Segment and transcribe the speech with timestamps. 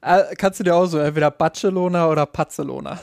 [0.00, 2.98] Äh, kannst du dir auch so, entweder Barcelona oder Barcelona.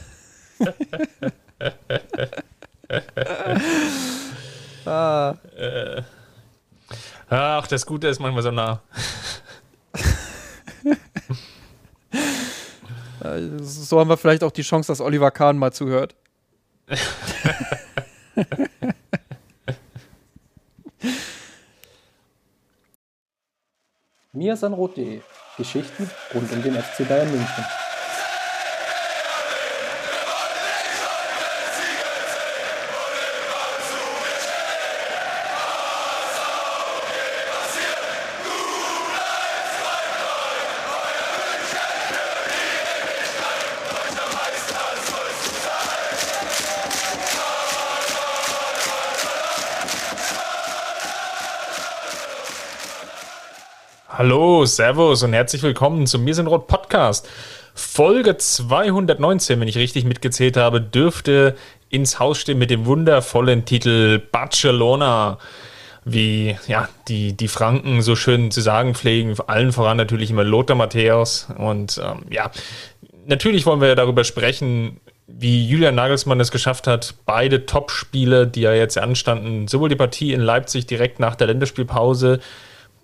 [4.85, 5.35] ah.
[5.55, 6.01] Äh.
[7.29, 8.81] Ach, das Gute ist manchmal so nah.
[13.62, 16.16] so haben wir vielleicht auch die Chance, dass Oliver Kahn mal zuhört.
[24.34, 25.22] miasanrot.de
[25.58, 27.66] Geschichten rund um den FC Bayern München.
[54.23, 57.27] Hallo, Servus und herzlich willkommen zum Mir sind Rot Podcast.
[57.76, 61.57] Folge 219, wenn ich richtig mitgezählt habe, dürfte
[61.90, 65.39] ins Haus stehen mit dem wundervollen Titel Barcelona.
[66.05, 70.77] Wie ja, die, die Franken so schön zu sagen pflegen, allen voran natürlich immer Lothar
[70.77, 71.49] Matthäus.
[71.57, 72.49] Und ähm, ja,
[73.25, 78.73] natürlich wollen wir darüber sprechen, wie Julian Nagelsmann es geschafft hat, beide Top-Spiele, die ja
[78.73, 82.39] jetzt anstanden, sowohl die Partie in Leipzig direkt nach der Länderspielpause,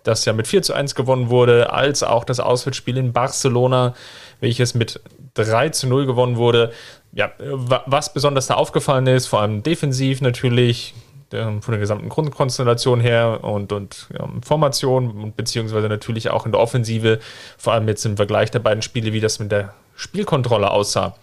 [0.04, 3.94] das ja mit 4 zu 1 gewonnen wurde, als auch das Auswärtsspiel in Barcelona,
[4.40, 5.00] welches mit
[5.34, 6.72] 3 zu 0 gewonnen wurde.
[7.12, 10.94] Ja, was besonders da aufgefallen ist, vor allem defensiv natürlich,
[11.32, 17.20] von der gesamten Grundkonstellation her und, und ja, Formation, beziehungsweise natürlich auch in der Offensive,
[17.58, 21.16] vor allem jetzt im Vergleich der beiden Spiele, wie das mit der Spielkontrolle aussah.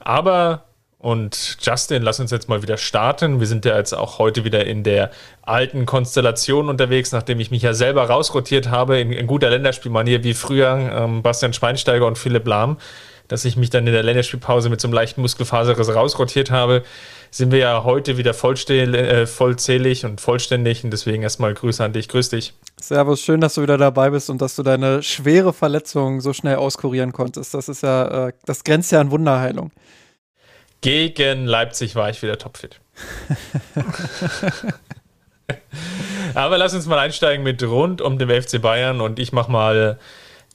[0.00, 0.64] Aber
[1.02, 3.40] und Justin, lass uns jetzt mal wieder starten.
[3.40, 5.10] Wir sind ja jetzt auch heute wieder in der
[5.42, 10.32] alten Konstellation unterwegs, nachdem ich mich ja selber rausrotiert habe, in, in guter Länderspielmanier wie
[10.32, 12.76] früher ähm, Bastian Schweinsteiger und Philipp Lahm,
[13.26, 16.84] dass ich mich dann in der Länderspielpause mit so einem leichten Muskelfaserriss rausrotiert habe,
[17.32, 20.84] sind wir ja heute wieder äh, vollzählig und vollständig.
[20.84, 22.06] Und deswegen erstmal Grüße an dich.
[22.06, 22.54] Grüß dich.
[22.80, 26.56] Servus, schön, dass du wieder dabei bist und dass du deine schwere Verletzung so schnell
[26.56, 27.54] auskurieren konntest.
[27.54, 29.72] Das ist ja, äh, das grenzt ja an Wunderheilung.
[30.82, 32.80] Gegen Leipzig war ich wieder topfit.
[36.34, 39.98] Aber lass uns mal einsteigen mit rund um den FC Bayern und ich mache mal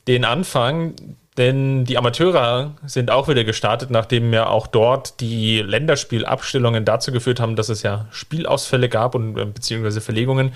[0.07, 0.95] den Anfang,
[1.37, 7.39] denn die Amateure sind auch wieder gestartet, nachdem ja auch dort die Länderspielabstellungen dazu geführt
[7.39, 10.53] haben, dass es ja Spielausfälle gab und äh, beziehungsweise Verlegungen.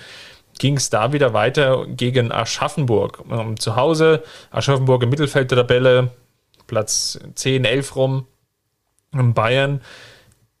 [0.58, 3.22] Ging es da wieder weiter gegen Aschaffenburg.
[3.30, 6.10] Ähm, zu Hause, Aschaffenburg im Mittelfeld der Tabelle,
[6.66, 8.26] Platz 10, 11 rum.
[9.12, 9.80] Bayern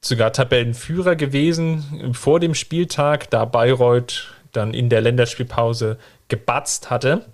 [0.00, 5.98] sogar Tabellenführer gewesen vor dem Spieltag, da Bayreuth dann in der Länderspielpause
[6.28, 7.26] gebatzt hatte,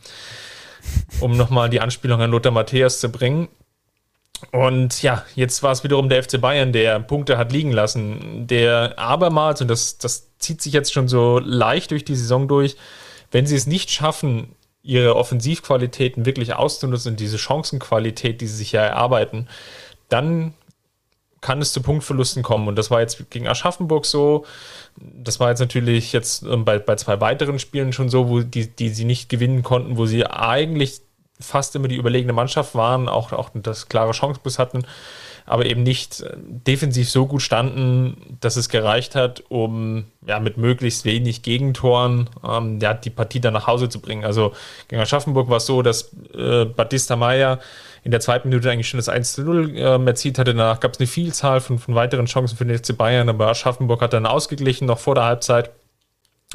[1.20, 3.48] um nochmal die Anspielung an Lothar Matthäus zu bringen.
[4.52, 8.96] Und ja, jetzt war es wiederum der FC Bayern, der Punkte hat liegen lassen, der
[8.96, 12.76] abermals, und das, das zieht sich jetzt schon so leicht durch die Saison durch,
[13.32, 18.72] wenn sie es nicht schaffen, ihre Offensivqualitäten wirklich auszunutzen und diese Chancenqualität, die sie sich
[18.72, 19.48] ja erarbeiten,
[20.08, 20.54] dann
[21.40, 22.68] kann es zu Punktverlusten kommen.
[22.68, 24.44] Und das war jetzt gegen Aschaffenburg so.
[24.96, 28.68] Das war jetzt natürlich jetzt ähm, bei, bei zwei weiteren Spielen schon so, wo die,
[28.68, 31.00] die sie nicht gewinnen konnten, wo sie eigentlich
[31.40, 34.82] fast immer die überlegene Mannschaft waren, auch, auch das klare Chancebiss hatten,
[35.46, 40.56] aber eben nicht äh, defensiv so gut standen, dass es gereicht hat, um ja, mit
[40.56, 44.24] möglichst wenig Gegentoren ähm, ja, die Partie dann nach Hause zu bringen.
[44.24, 44.52] Also
[44.88, 47.60] gegen Aschaffenburg war es so, dass äh, Batista Meyer
[48.08, 50.54] in der zweiten Minute eigentlich schon das 1 zu 0 äh, erzielt hatte.
[50.54, 54.00] Danach gab es eine Vielzahl von, von weiteren Chancen für den FC Bayern, aber Aschaffenburg
[54.00, 55.72] hat dann ausgeglichen, noch vor der Halbzeit.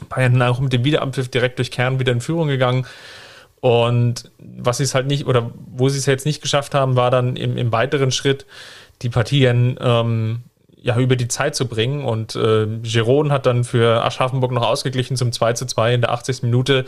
[0.09, 2.87] Bayern dann auch mit dem Wiederanpfiff direkt durch Kern wieder in Führung gegangen.
[3.61, 7.11] Und was sie es halt nicht, oder wo sie es jetzt nicht geschafft haben, war
[7.11, 8.47] dann im, im weiteren Schritt
[9.03, 10.41] die Partien ähm,
[10.75, 12.03] ja, über die Zeit zu bringen.
[12.03, 16.13] Und äh, Giron hat dann für Aschaffenburg noch ausgeglichen zum 2 zu 2 in der
[16.13, 16.41] 80.
[16.41, 16.85] Minute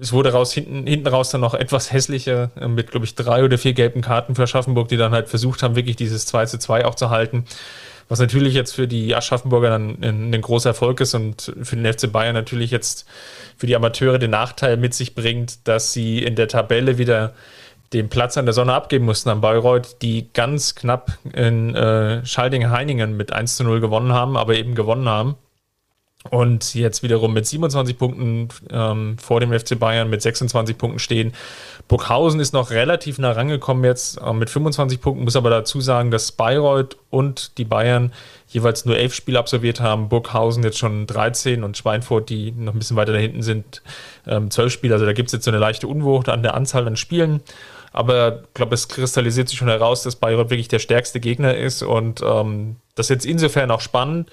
[0.00, 3.44] es wurde raus, hinten, hinten raus dann noch etwas hässlicher, äh, mit, glaube ich, drei
[3.44, 6.58] oder vier gelben Karten für Aschaffenburg, die dann halt versucht haben, wirklich dieses 2 zu
[6.58, 7.44] 2 auch zu halten.
[8.08, 11.92] Was natürlich jetzt für die Aschaffenburger dann ein, ein großer Erfolg ist und für den
[11.92, 13.06] FC Bayern natürlich jetzt
[13.56, 17.34] für die Amateure den Nachteil mit sich bringt, dass sie in der Tabelle wieder
[17.92, 23.16] den Platz an der Sonne abgeben mussten an Bayreuth, die ganz knapp in äh, Schalding-Heiningen
[23.16, 25.36] mit 1 zu 0 gewonnen haben, aber eben gewonnen haben.
[26.28, 31.32] Und jetzt wiederum mit 27 Punkten ähm, vor dem FC Bayern mit 26 Punkten stehen.
[31.88, 36.10] Burghausen ist noch relativ nah rangekommen jetzt äh, mit 25 Punkten, muss aber dazu sagen,
[36.10, 38.12] dass Bayreuth und die Bayern
[38.48, 40.10] jeweils nur elf Spiele absolviert haben.
[40.10, 43.80] Burghausen jetzt schon 13 und Schweinfurt, die noch ein bisschen weiter da hinten sind,
[44.26, 44.94] ähm, 12 Spiele.
[44.94, 47.40] Also da gibt es jetzt so eine leichte Unwucht an der Anzahl an Spielen.
[47.92, 51.82] Aber ich glaube, es kristallisiert sich schon heraus, dass Bayreuth wirklich der stärkste Gegner ist.
[51.82, 54.30] Und ähm, das ist jetzt insofern auch spannend,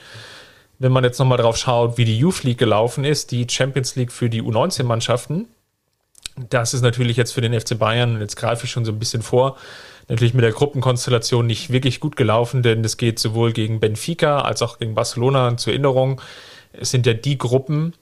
[0.79, 4.12] wenn man jetzt nochmal drauf schaut, wie die Youth League gelaufen ist, die Champions League
[4.12, 5.47] für die U19-Mannschaften.
[6.50, 9.24] Das ist natürlich jetzt für den FC Bayern, jetzt greife ich schon so ein bisschen
[9.24, 9.57] vor,
[10.07, 14.62] natürlich mit der Gruppenkonstellation nicht wirklich gut gelaufen, denn es geht sowohl gegen Benfica als
[14.62, 16.21] auch gegen Barcelona zur Erinnerung.
[16.74, 17.94] Es sind ja die Gruppen,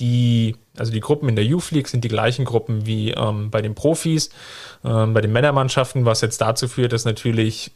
[0.00, 3.62] die, also die Gruppen in der Youth League sind die gleichen Gruppen wie ähm, bei
[3.62, 4.30] den Profis,
[4.84, 7.70] ähm, bei den Männermannschaften, was jetzt dazu führt, dass natürlich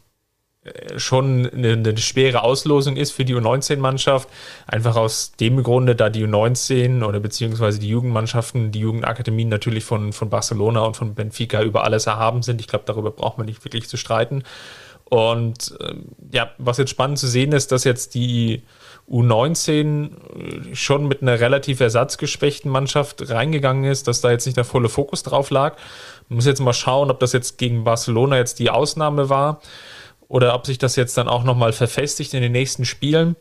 [0.96, 4.28] schon eine, eine, schwere Auslosung ist für die U19-Mannschaft.
[4.66, 10.12] Einfach aus dem Grunde, da die U19 oder beziehungsweise die Jugendmannschaften, die Jugendakademien natürlich von,
[10.12, 12.60] von Barcelona und von Benfica über alles erhaben sind.
[12.60, 14.42] Ich glaube, darüber braucht man nicht wirklich zu streiten.
[15.10, 18.62] Und ähm, ja, was jetzt spannend zu sehen ist, dass jetzt die
[19.10, 24.64] U19 äh, schon mit einer relativ ersatzgeschwächten Mannschaft reingegangen ist, dass da jetzt nicht der
[24.64, 25.76] volle Fokus drauf lag.
[26.28, 29.62] Man muss jetzt mal schauen, ob das jetzt gegen Barcelona jetzt die Ausnahme war
[30.28, 33.36] oder ob sich das jetzt dann auch nochmal verfestigt in den nächsten Spielen.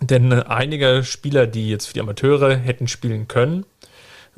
[0.00, 3.64] Denn einige Spieler, die jetzt für die Amateure hätten spielen können,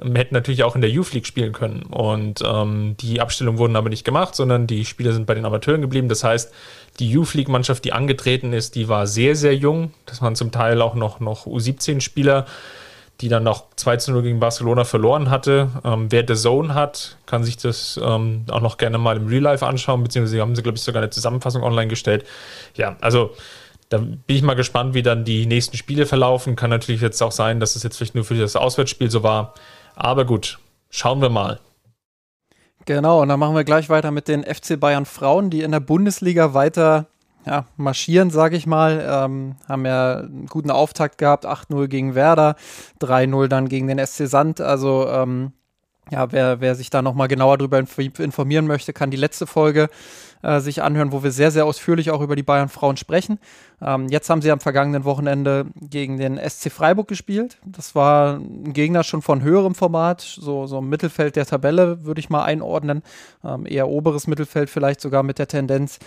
[0.02, 1.84] ähm, hätten natürlich auch in der Youth League spielen können.
[1.84, 5.80] Und ähm, die Abstellungen wurden aber nicht gemacht, sondern die Spieler sind bei den Amateuren
[5.80, 6.08] geblieben.
[6.08, 6.52] Das heißt,
[6.98, 9.92] die Youth League-Mannschaft, die angetreten ist, die war sehr, sehr jung.
[10.06, 12.46] Das waren zum Teil auch noch, noch U17-Spieler,
[13.20, 15.68] die dann noch 2 zu 0 gegen Barcelona verloren hatte.
[15.84, 19.42] Ähm, wer The Zone hat, kann sich das ähm, auch noch gerne mal im Real
[19.42, 22.24] Life anschauen, beziehungsweise haben sie, glaube ich, sogar eine Zusammenfassung online gestellt.
[22.74, 23.30] Ja, also
[23.88, 26.56] da bin ich mal gespannt, wie dann die nächsten Spiele verlaufen.
[26.56, 29.54] Kann natürlich jetzt auch sein, dass es jetzt vielleicht nur für das Auswärtsspiel so war.
[29.94, 30.58] Aber gut,
[30.90, 31.60] schauen wir mal.
[32.86, 35.80] Genau, und dann machen wir gleich weiter mit den FC Bayern Frauen, die in der
[35.80, 37.06] Bundesliga weiter
[37.46, 39.04] ja, marschieren, sage ich mal.
[39.06, 42.56] Ähm, haben ja einen guten Auftakt gehabt, 8-0 gegen Werder,
[43.00, 44.60] 3-0 dann gegen den SC Sand.
[44.60, 45.52] Also ähm,
[46.10, 49.88] ja, wer, wer sich da nochmal genauer darüber informieren möchte, kann die letzte Folge
[50.44, 53.38] äh, sich anhören, wo wir sehr, sehr ausführlich auch über die Bayern Frauen sprechen.
[53.80, 57.58] Ähm, jetzt haben sie am vergangenen Wochenende gegen den SC Freiburg gespielt.
[57.64, 62.20] Das war ein Gegner schon von höherem Format, so, so im Mittelfeld der Tabelle würde
[62.20, 63.02] ich mal einordnen.
[63.42, 65.98] Ähm, eher oberes Mittelfeld vielleicht sogar mit der Tendenz.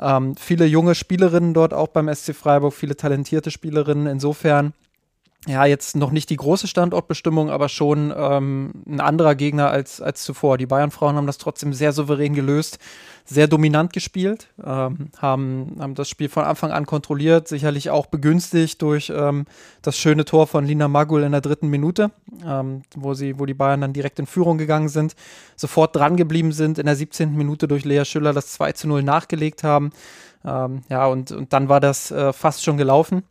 [0.00, 4.06] Ähm, viele junge Spielerinnen dort auch beim SC Freiburg, viele talentierte Spielerinnen.
[4.06, 4.72] Insofern
[5.46, 10.24] ja, jetzt noch nicht die große Standortbestimmung, aber schon ähm, ein anderer Gegner als, als
[10.24, 10.58] zuvor.
[10.58, 12.78] Die Bayern-Frauen haben das trotzdem sehr souverän gelöst,
[13.24, 18.82] sehr dominant gespielt, ähm, haben, haben das Spiel von Anfang an kontrolliert, sicherlich auch begünstigt
[18.82, 19.46] durch ähm,
[19.82, 22.10] das schöne Tor von Lina Magul in der dritten Minute,
[22.44, 25.14] ähm, wo, sie, wo die Bayern dann direkt in Führung gegangen sind,
[25.54, 27.36] sofort dran geblieben sind, in der 17.
[27.36, 29.92] Minute durch Lea Schüller das 2 zu 0 nachgelegt haben.
[30.44, 33.22] Ähm, ja, und, und dann war das äh, fast schon gelaufen.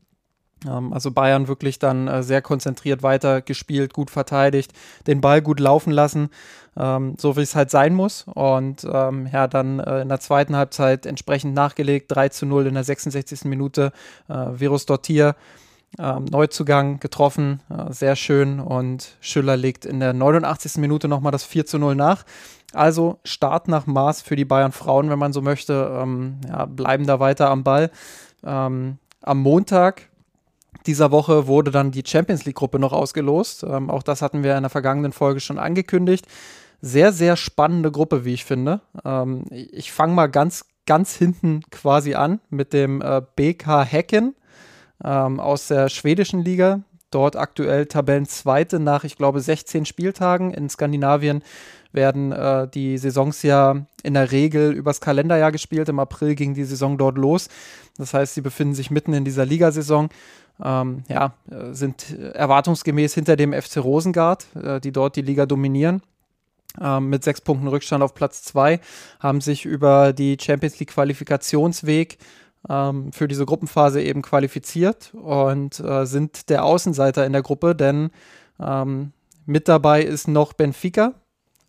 [0.67, 4.71] Ähm, also Bayern wirklich dann äh, sehr konzentriert weiter gespielt, gut verteidigt,
[5.07, 6.29] den Ball gut laufen lassen,
[6.77, 8.25] ähm, so wie es halt sein muss.
[8.33, 12.73] Und ähm, ja, dann äh, in der zweiten Halbzeit entsprechend nachgelegt, 3 zu 0 in
[12.73, 13.45] der 66.
[13.45, 13.91] Minute.
[14.27, 15.35] Äh, Virus Dottier,
[15.97, 18.59] ähm, Neuzugang getroffen, sehr schön.
[18.59, 20.77] Und Schüller legt in der 89.
[20.77, 22.25] Minute nochmal das 4 zu 0 nach.
[22.73, 26.05] Also Start nach Maß für die Bayern Frauen, wenn man so möchte.
[26.49, 27.91] Ja, bleiben da weiter am Ball.
[28.41, 28.97] Am
[29.33, 30.09] Montag
[30.87, 33.63] dieser Woche wurde dann die Champions League-Gruppe noch ausgelost.
[33.63, 36.25] Ähm, auch das hatten wir in der vergangenen Folge schon angekündigt.
[36.81, 38.81] Sehr, sehr spannende Gruppe, wie ich finde.
[39.03, 44.35] Ähm, ich fange mal ganz, ganz hinten quasi an mit dem äh, BK Häcken
[45.03, 46.81] ähm, aus der schwedischen Liga.
[47.11, 50.53] Dort aktuell Tabellenzweite nach, ich glaube, 16 Spieltagen.
[50.53, 51.43] In Skandinavien
[51.93, 55.89] werden äh, die Saisons ja in der Regel übers Kalenderjahr gespielt.
[55.89, 57.47] Im April ging die Saison dort los.
[57.97, 60.09] Das heißt, sie befinden sich mitten in dieser Ligasaison
[60.63, 66.01] ähm, ja, äh, sind erwartungsgemäß hinter dem FC Rosengard, äh, die dort die Liga dominieren.
[66.79, 68.81] Ähm, mit sechs Punkten Rückstand auf Platz zwei,
[69.19, 72.17] haben sich über die Champions League Qualifikationsweg
[72.69, 78.11] ähm, für diese Gruppenphase eben qualifiziert und äh, sind der Außenseiter in der Gruppe, denn
[78.59, 79.13] ähm,
[79.45, 81.13] mit dabei ist noch Benfica,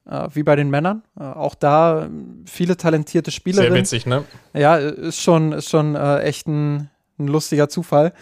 [0.09, 1.03] äh, wie bei den Männern.
[1.19, 2.09] Äh, auch da
[2.47, 3.73] viele talentierte Spielerinnen.
[3.73, 4.25] Sehr witzig, ne?
[4.55, 8.13] Ja, ist schon, ist schon äh, echt ein, ein lustiger Zufall.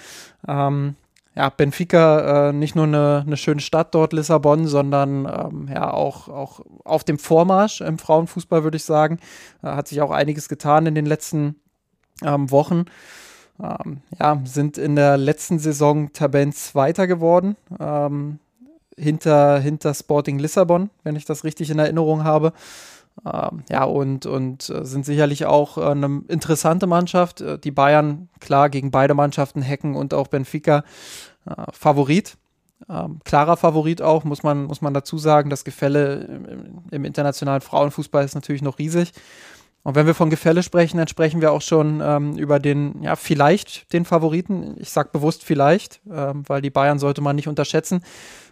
[0.47, 0.97] Ähm,
[1.37, 6.29] ja, Benfica äh, nicht nur eine, eine, schöne Stadt dort, Lissabon, sondern ähm, ja auch,
[6.29, 9.19] auch auf dem Vormarsch im Frauenfußball, würde ich sagen.
[9.63, 11.57] Äh, hat sich auch einiges getan in den letzten
[12.23, 12.85] ähm, Wochen.
[13.61, 17.57] Ähm, ja, sind in der letzten Saison Tabellenzweiter geworden.
[17.81, 18.39] Ähm,
[18.97, 22.53] hinter, hinter Sporting Lissabon, wenn ich das richtig in Erinnerung habe.
[23.25, 27.41] Ähm, ja, und, und äh, sind sicherlich auch äh, eine interessante Mannschaft.
[27.41, 30.85] Äh, die Bayern, klar, gegen beide Mannschaften, Hecken und auch Benfica,
[31.73, 32.39] Favorit.
[32.89, 35.51] Ähm, klarer Favorit auch, muss man, muss man dazu sagen.
[35.51, 39.13] Das Gefälle im, im, internationalen Frauenfußball ist natürlich noch riesig.
[39.83, 43.17] Und wenn wir von Gefälle sprechen, dann sprechen wir auch schon ähm, über den, ja,
[43.17, 44.77] vielleicht den Favoriten.
[44.79, 48.03] Ich sage bewusst vielleicht, ähm, weil die Bayern sollte man nicht unterschätzen.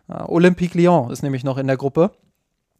[0.09, 2.13] Äh, Olympique Lyon ist nämlich noch in der Gruppe.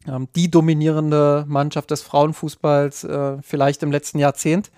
[0.07, 4.71] Ähm, die dominierende Mannschaft des Frauenfußballs äh, vielleicht im letzten Jahrzehnt.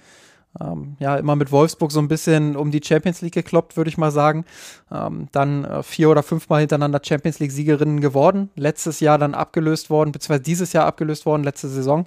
[0.60, 3.98] Ähm, ja, immer mit Wolfsburg so ein bisschen um die Champions League gekloppt, würde ich
[3.98, 4.46] mal sagen.
[4.92, 8.50] Ähm, dann äh, vier oder fünfmal hintereinander Champions League-Siegerinnen geworden.
[8.56, 12.06] Letztes Jahr dann abgelöst worden, beziehungsweise dieses Jahr abgelöst worden, letzte Saison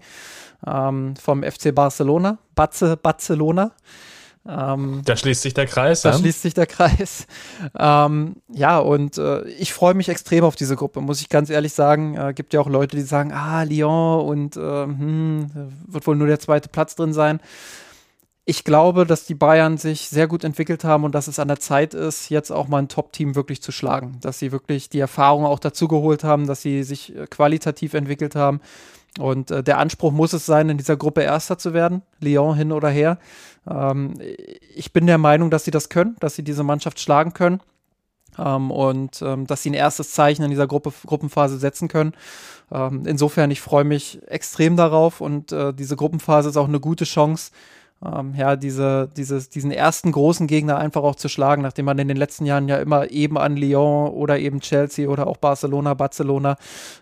[0.66, 3.72] ähm, vom FC Barcelona, Batze Barcelona.
[4.48, 6.02] Ähm, da schließt sich der Kreis.
[6.02, 6.18] Da ja?
[6.18, 7.26] schließt sich der Kreis.
[7.78, 11.74] Ähm, ja, und äh, ich freue mich extrem auf diese Gruppe, muss ich ganz ehrlich
[11.74, 12.16] sagen.
[12.16, 15.50] Äh, gibt ja auch Leute, die sagen, ah, Lyon und äh, hm,
[15.86, 17.40] wird wohl nur der zweite Platz drin sein.
[18.46, 21.60] Ich glaube, dass die Bayern sich sehr gut entwickelt haben und dass es an der
[21.60, 24.16] Zeit ist, jetzt auch mal ein Top-Team wirklich zu schlagen.
[24.22, 28.34] Dass sie wirklich die Erfahrung auch dazu geholt haben, dass sie sich äh, qualitativ entwickelt
[28.34, 28.62] haben
[29.18, 32.72] und äh, der Anspruch muss es sein, in dieser Gruppe Erster zu werden, Lyon hin
[32.72, 33.18] oder her.
[33.68, 34.14] Ähm,
[34.74, 37.60] ich bin der Meinung, dass sie das können, dass sie diese Mannschaft schlagen können
[38.38, 42.12] ähm, und ähm, dass sie ein erstes Zeichen in dieser Gruppe, Gruppenphase setzen können.
[42.70, 47.04] Ähm, insofern, ich freue mich extrem darauf und äh, diese Gruppenphase ist auch eine gute
[47.04, 47.50] Chance,
[48.04, 52.08] ähm, ja, diese, dieses, diesen ersten großen Gegner einfach auch zu schlagen, nachdem man in
[52.08, 56.56] den letzten Jahren ja immer eben an Lyon oder eben Chelsea oder auch Barcelona, Barcelona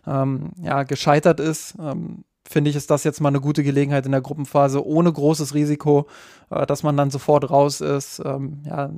[0.07, 1.75] ähm, ja, gescheitert ist.
[1.79, 5.55] Ähm, finde ich, ist das jetzt mal eine gute Gelegenheit in der Gruppenphase, ohne großes
[5.55, 6.07] Risiko,
[6.50, 8.91] äh, dass man dann sofort raus ist, ähm, ja,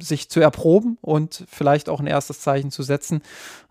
[0.00, 3.22] sich zu erproben und vielleicht auch ein erstes Zeichen zu setzen.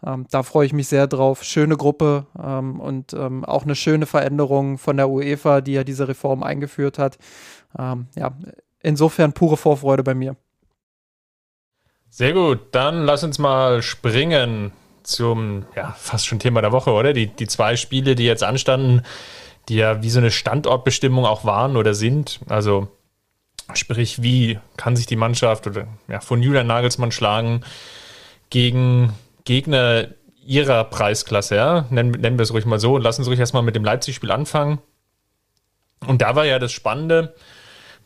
[0.05, 1.43] Ähm, da freue ich mich sehr drauf.
[1.43, 6.07] Schöne Gruppe ähm, und ähm, auch eine schöne Veränderung von der UEFA, die ja diese
[6.07, 7.17] Reform eingeführt hat
[7.77, 8.35] ähm, ja,
[8.79, 10.35] insofern pure Vorfreude bei mir.
[12.09, 17.13] Sehr gut, dann lass uns mal springen zum, ja, fast schon Thema der Woche, oder?
[17.13, 19.01] Die, die zwei Spiele, die jetzt anstanden,
[19.69, 22.39] die ja wie so eine Standortbestimmung auch waren oder sind.
[22.47, 22.87] Also,
[23.73, 27.63] sprich, wie kann sich die Mannschaft oder ja, von Julian Nagelsmann schlagen
[28.49, 29.13] gegen
[29.45, 30.07] Gegner
[30.45, 31.85] ihrer Preisklasse, ja?
[31.89, 34.31] Nennen, nennen wir es ruhig mal so und lassen uns ruhig erstmal mit dem Leipzig-Spiel
[34.31, 34.79] anfangen.
[36.05, 37.33] Und da war ja das Spannende,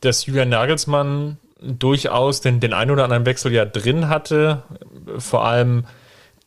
[0.01, 4.63] dass Julian Nagelsmann durchaus den, den ein oder anderen Wechsel ja drin hatte.
[5.17, 5.85] Vor allem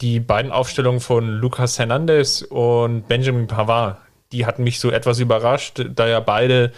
[0.01, 3.99] die beiden Aufstellungen von Lucas Hernandez und Benjamin Pavard.
[4.33, 6.73] Die hatten mich so etwas überrascht, da ja beide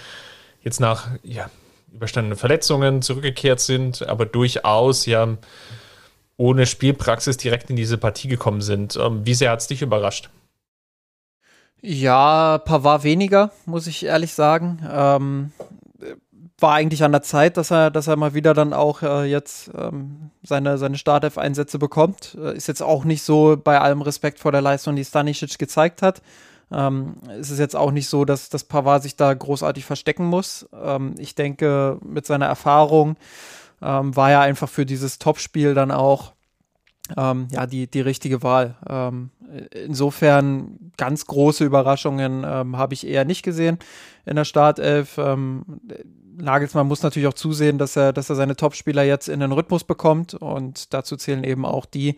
[0.62, 1.50] jetzt nach ja,
[1.93, 5.37] überstandenen Verletzungen zurückgekehrt sind, aber durchaus ja
[6.37, 8.97] ohne Spielpraxis direkt in diese Partie gekommen sind.
[8.97, 10.31] Ähm, wie sehr hat es dich überrascht?
[11.81, 14.88] Ja, Pavard weniger, muss ich ehrlich sagen.
[14.91, 15.52] Ähm,
[16.62, 19.71] war eigentlich an der Zeit, dass er, dass er mal wieder dann auch äh, jetzt
[19.76, 22.38] ähm, seine, seine Startelf-Einsätze bekommt.
[22.40, 26.00] Äh, ist jetzt auch nicht so bei allem Respekt vor der Leistung, die Stanisic gezeigt
[26.00, 26.23] hat.
[26.71, 30.69] Ähm, es ist jetzt auch nicht so, dass, dass Pavard sich da großartig verstecken muss.
[30.81, 33.16] Ähm, ich denke, mit seiner Erfahrung
[33.83, 36.33] ähm, war er einfach für dieses Topspiel dann auch
[37.16, 38.76] ähm, ja, die, die richtige Wahl.
[38.88, 39.31] Ähm,
[39.73, 43.78] insofern ganz große Überraschungen habe ich eher nicht gesehen
[44.25, 45.19] in der Startelf.
[46.36, 49.84] Nagelsmann muss natürlich auch zusehen, dass er, dass er seine Topspieler jetzt in den Rhythmus
[49.84, 52.16] bekommt und dazu zählen eben auch die,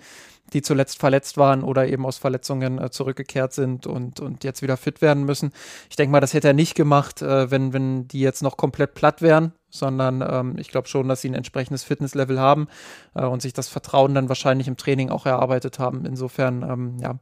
[0.52, 4.76] die zuletzt verletzt waren oder eben aus Verletzungen äh, zurückgekehrt sind und, und jetzt wieder
[4.76, 5.52] fit werden müssen.
[5.90, 8.94] Ich denke mal, das hätte er nicht gemacht, äh, wenn, wenn die jetzt noch komplett
[8.94, 12.68] platt wären, sondern ähm, ich glaube schon, dass sie ein entsprechendes Fitnesslevel haben
[13.14, 16.04] äh, und sich das Vertrauen dann wahrscheinlich im Training auch erarbeitet haben.
[16.04, 17.18] Insofern, ähm, ja,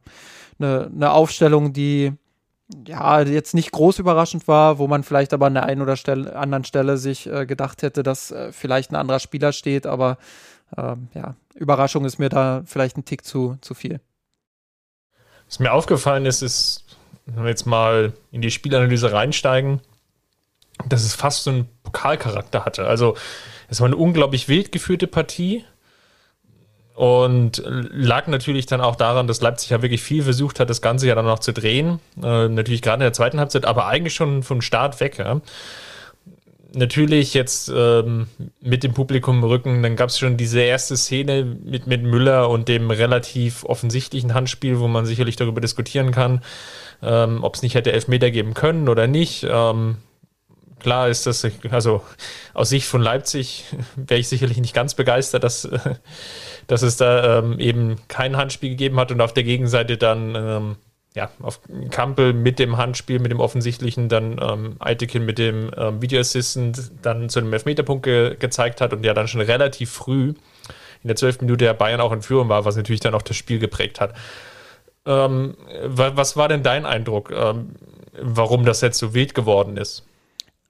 [0.59, 2.13] eine, eine Aufstellung, die
[2.87, 6.35] ja, jetzt nicht groß überraschend war, wo man vielleicht aber an der einen oder Stelle,
[6.35, 10.17] anderen Stelle sich äh, gedacht hätte, dass äh, vielleicht ein anderer Spieler steht, aber
[10.75, 13.99] äh, ja, Überraschung ist mir da vielleicht ein Tick zu, zu viel.
[15.47, 16.85] Was mir aufgefallen ist, ist,
[17.25, 19.81] wenn wir jetzt mal in die Spielanalyse reinsteigen,
[20.87, 22.87] dass es fast so einen Pokalcharakter hatte.
[22.87, 23.15] Also
[23.69, 25.63] es war eine unglaublich wild geführte Partie
[26.95, 31.07] und lag natürlich dann auch daran, dass Leipzig ja wirklich viel versucht hat, das Ganze
[31.07, 31.99] ja dann noch zu drehen.
[32.21, 35.17] Äh, natürlich gerade in der zweiten Halbzeit, aber eigentlich schon vom Start weg.
[35.17, 35.41] Ja.
[36.75, 38.27] Natürlich jetzt ähm,
[38.61, 42.49] mit dem Publikum im Rücken, dann gab es schon diese erste Szene mit, mit Müller
[42.49, 46.43] und dem relativ offensichtlichen Handspiel, wo man sicherlich darüber diskutieren kann,
[47.01, 49.47] ähm, ob es nicht hätte Elfmeter geben können oder nicht.
[49.49, 49.97] Ähm,
[50.83, 52.03] klar ist das, also
[52.53, 55.67] aus Sicht von Leipzig wäre ich sicherlich nicht ganz begeistert, dass,
[56.67, 60.75] dass es da ähm, eben kein Handspiel gegeben hat und auf der Gegenseite dann ähm,
[61.15, 61.61] ja, auf
[61.91, 67.29] Kampel mit dem Handspiel, mit dem offensichtlichen, dann ähm, mit dem ähm, Video Assistant dann
[67.29, 70.33] zu einem Elfmeterpunkt ge gezeigt hat und ja dann schon relativ früh
[71.03, 71.41] in der 12.
[71.41, 74.15] Minute der Bayern auch in Führung war, was natürlich dann auch das Spiel geprägt hat.
[75.05, 77.75] Ähm, was war denn dein Eindruck, ähm,
[78.19, 80.05] warum das jetzt so wild geworden ist?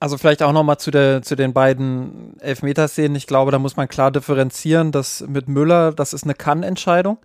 [0.04, 0.92] Also vielleicht auch nochmal zu,
[1.22, 3.16] zu den beiden Elfmeterszenen.
[3.16, 7.20] Ich glaube, da muss man klar differenzieren, dass mit Müller, das ist eine Kann-Entscheidung.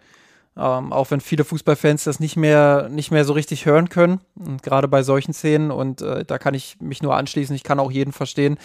[0.56, 4.20] Ähm, auch wenn viele Fußballfans das nicht mehr, nicht mehr so richtig hören können,
[4.62, 5.72] gerade bei solchen Szenen.
[5.72, 7.56] Und äh, da kann ich mich nur anschließen.
[7.56, 8.58] Ich kann auch jeden verstehen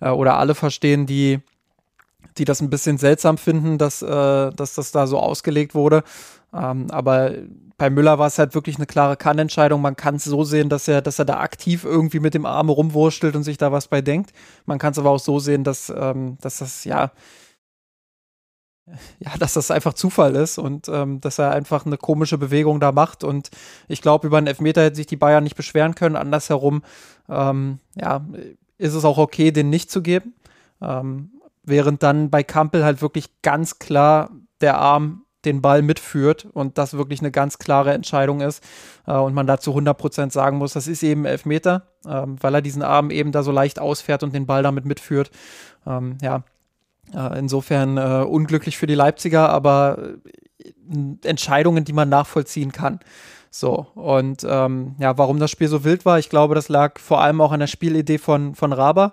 [0.00, 1.38] äh, oder alle verstehen, die,
[2.38, 6.02] die das ein bisschen seltsam finden, dass, äh, dass das da so ausgelegt wurde.
[6.54, 7.32] Ähm, aber
[7.78, 9.80] bei Müller war es halt wirklich eine klare Kannentscheidung.
[9.80, 12.68] Man kann es so sehen, dass er, dass er da aktiv irgendwie mit dem Arm
[12.68, 14.32] rumwurstelt und sich da was bei denkt.
[14.66, 17.12] Man kann es aber auch so sehen, dass, ähm, dass das ja
[19.20, 22.92] ja, dass das einfach Zufall ist und ähm, dass er einfach eine komische Bewegung da
[22.92, 23.24] macht.
[23.24, 23.50] Und
[23.88, 26.16] ich glaube, über einen Elfmeter hätten sich die Bayern nicht beschweren können.
[26.16, 26.82] Andersherum,
[27.28, 28.24] ähm, ja,
[28.78, 30.34] ist es auch okay, den nicht zu geben.
[30.80, 31.30] Ähm,
[31.62, 34.30] während dann bei Kampel halt wirklich ganz klar
[34.60, 38.62] der Arm den Ball mitführt und das wirklich eine ganz klare Entscheidung ist
[39.06, 42.82] äh, und man dazu 100% sagen muss, das ist eben Elfmeter, äh, weil er diesen
[42.82, 45.30] Arm eben da so leicht ausfährt und den Ball damit mitführt.
[45.86, 46.44] Ähm, ja,
[47.14, 49.98] äh, insofern äh, unglücklich für die Leipziger, aber
[50.58, 53.00] äh, Entscheidungen, die man nachvollziehen kann.
[53.50, 57.20] So, und ähm, ja, warum das Spiel so wild war, ich glaube, das lag vor
[57.20, 59.12] allem auch an der Spielidee von, von Raber,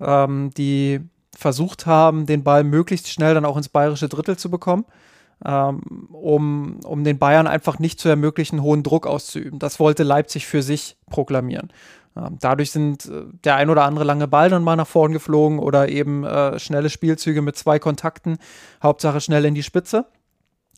[0.00, 1.00] ähm, die
[1.36, 4.92] versucht haben, den Ball möglichst schnell dann auch ins bayerische Drittel zu bekommen ähm,
[5.40, 9.58] um, um den Bayern einfach nicht zu ermöglichen, hohen Druck auszuüben.
[9.58, 11.72] Das wollte Leipzig für sich proklamieren.
[12.16, 15.58] Ähm, dadurch sind äh, der ein oder andere lange Ball dann mal nach vorn geflogen
[15.58, 18.38] oder eben äh, schnelle Spielzüge mit zwei Kontakten,
[18.82, 20.06] Hauptsache schnell in die Spitze.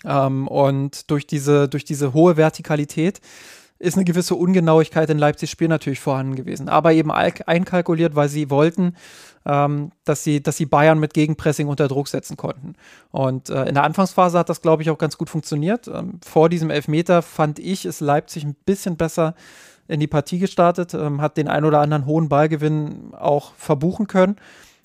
[0.05, 3.21] Ähm, und durch diese, durch diese hohe Vertikalität
[3.79, 8.51] ist eine gewisse Ungenauigkeit in Leipzigs Spiel natürlich vorhanden gewesen, aber eben einkalkuliert, weil sie
[8.51, 8.97] wollten,
[9.45, 12.75] ähm, dass, sie, dass sie Bayern mit Gegenpressing unter Druck setzen konnten.
[13.11, 15.89] Und äh, in der Anfangsphase hat das, glaube ich, auch ganz gut funktioniert.
[15.89, 19.35] Ähm, vor diesem Elfmeter fand ich, ist Leipzig ein bisschen besser
[19.89, 24.37] in die Partie gestartet, ähm, hat den ein oder anderen hohen Ballgewinn auch verbuchen können,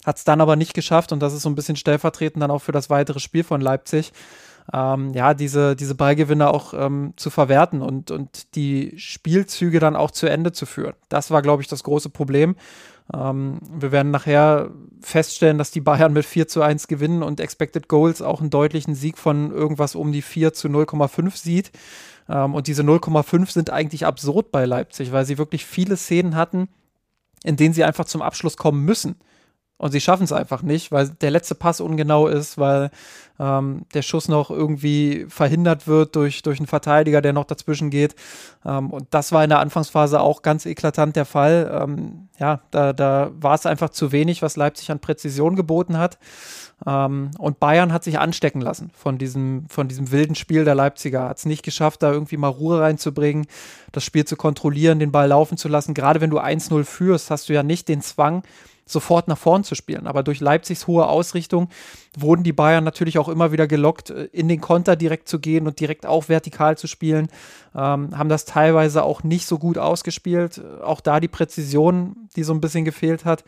[0.06, 2.62] hat es dann aber nicht geschafft und das ist so ein bisschen stellvertretend dann auch
[2.62, 4.12] für das weitere Spiel von Leipzig
[4.74, 10.12] ähm, ja, diese, diese Ballgewinne auch ähm, zu verwerten und, und die Spielzüge dann auch
[10.12, 10.94] zu Ende zu führen.
[11.10, 12.56] Das war, glaube ich, das große Problem.
[13.14, 14.72] Ähm, wir werden nachher
[15.02, 18.96] feststellen, dass die Bayern mit 4 zu 1 gewinnen und Expected Goals auch einen deutlichen
[18.96, 21.72] Sieg von irgendwas um die 4 zu 0,5 sieht.
[22.30, 26.70] Ähm, und diese 0,5 sind eigentlich absurd bei Leipzig, weil sie wirklich viele Szenen hatten,
[27.44, 29.16] in denen sie einfach zum Abschluss kommen müssen.
[29.82, 32.92] Und sie schaffen es einfach nicht, weil der letzte Pass ungenau ist, weil
[33.40, 38.14] ähm, der Schuss noch irgendwie verhindert wird durch, durch einen Verteidiger, der noch dazwischen geht.
[38.64, 41.82] Ähm, und das war in der Anfangsphase auch ganz eklatant der Fall.
[41.82, 46.20] Ähm, ja, da, da war es einfach zu wenig, was Leipzig an Präzision geboten hat.
[46.86, 51.28] Ähm, und Bayern hat sich anstecken lassen von diesem, von diesem wilden Spiel der Leipziger.
[51.28, 53.48] Hat es nicht geschafft, da irgendwie mal Ruhe reinzubringen,
[53.94, 55.96] das Spiel zu kontrollieren, den Ball laufen zu lassen.
[55.96, 58.44] Gerade wenn du 1-0 führst, hast du ja nicht den Zwang,
[58.86, 60.08] sofort nach vorn zu spielen.
[60.08, 61.70] Aber durch Leipzigs hohe Ausrichtung
[62.18, 65.68] wurden die Bayern natürlich auch immer wieder gelockt, äh, in den Konter direkt zu gehen
[65.68, 67.28] und direkt auch vertikal zu spielen.
[67.76, 70.62] Ähm, haben das teilweise auch nicht so gut ausgespielt.
[70.84, 73.44] Auch da die Präzision, die so ein bisschen gefehlt hat.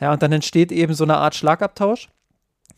[0.00, 2.08] Ja, und dann entsteht eben so eine Art Schlagabtausch,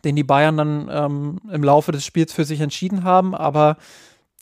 [0.05, 3.77] den die Bayern dann ähm, im Laufe des Spiels für sich entschieden haben, aber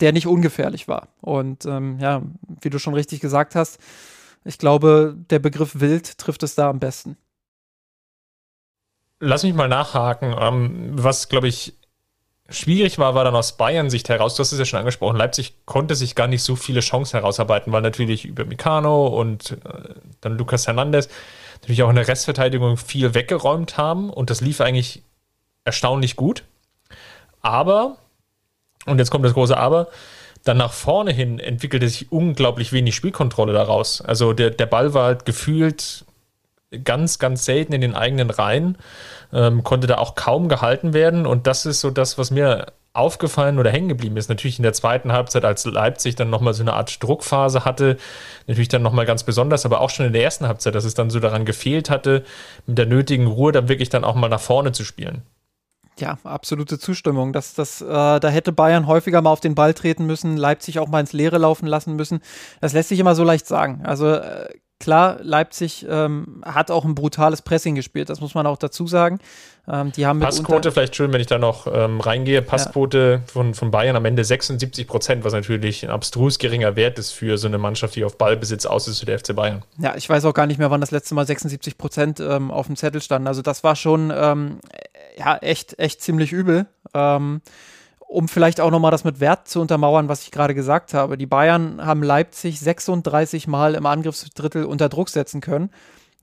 [0.00, 1.08] der nicht ungefährlich war.
[1.20, 2.22] Und ähm, ja,
[2.60, 3.78] wie du schon richtig gesagt hast,
[4.44, 7.16] ich glaube, der Begriff wild trifft es da am besten.
[9.18, 10.34] Lass mich mal nachhaken.
[10.38, 11.74] Ähm, was, glaube ich,
[12.48, 15.94] schwierig war, war dann aus Bayern-Sicht heraus, du hast es ja schon angesprochen, Leipzig konnte
[15.94, 20.66] sich gar nicht so viele Chancen herausarbeiten, weil natürlich über Mikano und äh, dann Lucas
[20.66, 21.08] Hernandez
[21.60, 25.02] natürlich auch in der Restverteidigung viel weggeräumt haben und das lief eigentlich
[25.64, 26.44] erstaunlich gut.
[27.42, 27.98] Aber,
[28.86, 29.88] und jetzt kommt das große Aber,
[30.44, 34.00] dann nach vorne hin entwickelte sich unglaublich wenig Spielkontrolle daraus.
[34.00, 36.04] Also der, der Ball war halt gefühlt
[36.82, 38.78] ganz, ganz selten in den eigenen Reihen,
[39.32, 41.26] ähm, konnte da auch kaum gehalten werden.
[41.26, 44.28] Und das ist so das, was mir aufgefallen oder hängen geblieben ist.
[44.28, 47.98] Natürlich in der zweiten Halbzeit, als Leipzig dann nochmal so eine Art Druckphase hatte,
[48.46, 51.10] natürlich dann nochmal ganz besonders, aber auch schon in der ersten Halbzeit, dass es dann
[51.10, 52.24] so daran gefehlt hatte,
[52.66, 55.22] mit der nötigen Ruhe dann wirklich dann auch mal nach vorne zu spielen.
[55.98, 57.32] Ja, absolute Zustimmung.
[57.32, 60.88] Das, das, äh, da hätte Bayern häufiger mal auf den Ball treten müssen, Leipzig auch
[60.88, 62.20] mal ins Leere laufen lassen müssen.
[62.60, 63.82] Das lässt sich immer so leicht sagen.
[63.84, 68.58] Also äh, klar, Leipzig ähm, hat auch ein brutales Pressing gespielt, das muss man auch
[68.58, 69.18] dazu sagen.
[69.68, 73.32] Ähm, die haben Passquote, vielleicht schön, wenn ich da noch ähm, reingehe, Passquote ja.
[73.32, 77.36] von, von Bayern am Ende 76 Prozent, was natürlich ein abstrus geringer Wert ist für
[77.36, 79.62] so eine Mannschaft, die auf Ballbesitz aus ist, für der FC Bayern.
[79.78, 82.66] Ja, ich weiß auch gar nicht mehr, wann das letzte Mal 76 Prozent ähm, auf
[82.66, 83.26] dem Zettel standen.
[83.26, 84.60] Also das war schon ähm,
[85.16, 86.66] ja, echt, echt ziemlich übel.
[86.94, 87.40] Ähm,
[88.08, 91.18] um vielleicht auch nochmal das mit Wert zu untermauern, was ich gerade gesagt habe.
[91.18, 95.70] Die Bayern haben Leipzig 36 Mal im Angriffsdrittel unter Druck setzen können.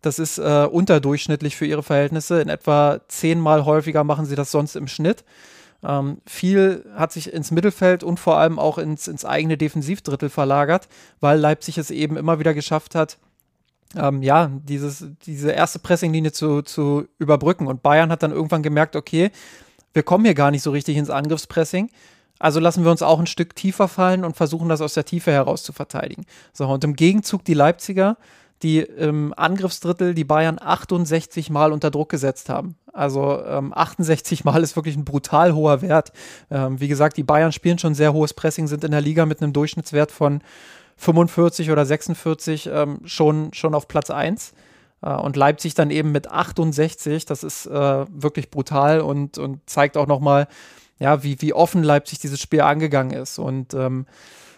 [0.02, 2.42] Das ist äh, unterdurchschnittlich für ihre Verhältnisse.
[2.42, 5.24] In etwa zehnmal häufiger machen sie das sonst im Schnitt.
[5.84, 10.88] Ähm, viel hat sich ins Mittelfeld und vor allem auch ins, ins eigene Defensivdrittel verlagert,
[11.20, 13.18] weil Leipzig es eben immer wieder geschafft hat,
[13.96, 17.68] ähm, ja, dieses, diese erste Pressinglinie zu, zu überbrücken.
[17.68, 19.32] Und Bayern hat dann irgendwann gemerkt, okay,
[19.94, 21.90] wir kommen hier gar nicht so richtig ins Angriffspressing.
[22.40, 25.32] Also lassen wir uns auch ein Stück tiefer fallen und versuchen das aus der Tiefe
[25.32, 26.26] heraus zu verteidigen.
[26.52, 28.18] So, und im Gegenzug die Leipziger,
[28.64, 32.76] die im Angriffsdrittel die Bayern 68 Mal unter Druck gesetzt haben.
[32.92, 36.12] Also ähm, 68 Mal ist wirklich ein brutal hoher Wert.
[36.50, 39.42] Ähm, wie gesagt, die Bayern spielen schon sehr hohes Pressing, sind in der Liga mit
[39.42, 40.42] einem Durchschnittswert von
[40.98, 44.54] 45 oder 46 ähm, schon, schon auf Platz 1.
[45.04, 49.98] Äh, und Leipzig dann eben mit 68, das ist äh, wirklich brutal und, und zeigt
[49.98, 50.48] auch nochmal,
[51.00, 53.38] ja, wie, wie offen Leipzig dieses Spiel angegangen ist.
[53.38, 54.06] Und ähm,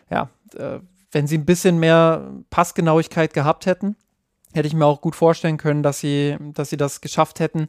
[0.10, 0.80] ja, äh,
[1.12, 3.96] wenn sie ein bisschen mehr Passgenauigkeit gehabt hätten,
[4.54, 7.68] hätte ich mir auch gut vorstellen können, dass sie, dass sie das geschafft hätten,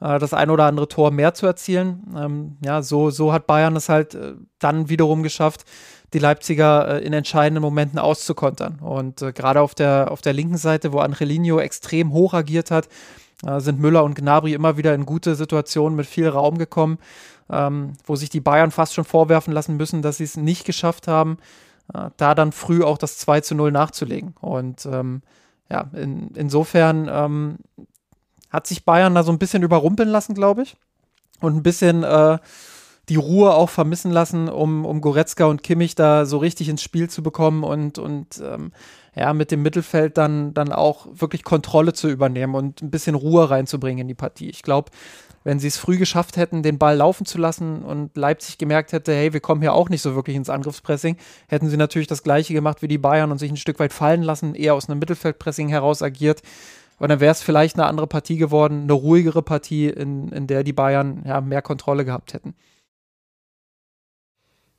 [0.00, 2.14] äh, das ein oder andere Tor mehr zu erzielen.
[2.16, 5.64] Ähm, ja, so, so hat Bayern es halt äh, dann wiederum geschafft,
[6.14, 8.78] die Leipziger äh, in entscheidenden Momenten auszukontern.
[8.80, 12.88] Und äh, gerade auf der, auf der linken Seite, wo Angelino extrem hoch agiert hat,
[13.44, 16.98] äh, sind Müller und Gnabry immer wieder in gute Situationen mit viel Raum gekommen,
[17.50, 21.08] ähm, wo sich die Bayern fast schon vorwerfen lassen müssen, dass sie es nicht geschafft
[21.08, 21.36] haben,
[22.16, 24.34] da dann früh auch das 2 zu 0 nachzulegen.
[24.40, 25.20] Und ähm,
[25.68, 27.58] ja, in, insofern ähm,
[28.48, 30.76] hat sich Bayern da so ein bisschen überrumpeln lassen, glaube ich.
[31.40, 32.38] Und ein bisschen äh,
[33.08, 37.10] die Ruhe auch vermissen lassen, um, um Goretzka und Kimmich da so richtig ins Spiel
[37.10, 38.72] zu bekommen und, und ähm,
[39.14, 43.50] ja, mit dem Mittelfeld dann, dann auch wirklich Kontrolle zu übernehmen und ein bisschen Ruhe
[43.50, 44.48] reinzubringen in die Partie.
[44.48, 44.90] Ich glaube,
[45.44, 49.12] wenn sie es früh geschafft hätten, den Ball laufen zu lassen und Leipzig gemerkt hätte,
[49.12, 51.16] hey, wir kommen hier auch nicht so wirklich ins Angriffspressing,
[51.48, 54.22] hätten sie natürlich das gleiche gemacht wie die Bayern und sich ein Stück weit fallen
[54.22, 56.42] lassen, eher aus einem Mittelfeldpressing heraus agiert.
[56.98, 60.64] Und dann wäre es vielleicht eine andere Partie geworden, eine ruhigere Partie, in, in der
[60.64, 62.54] die Bayern ja, mehr Kontrolle gehabt hätten.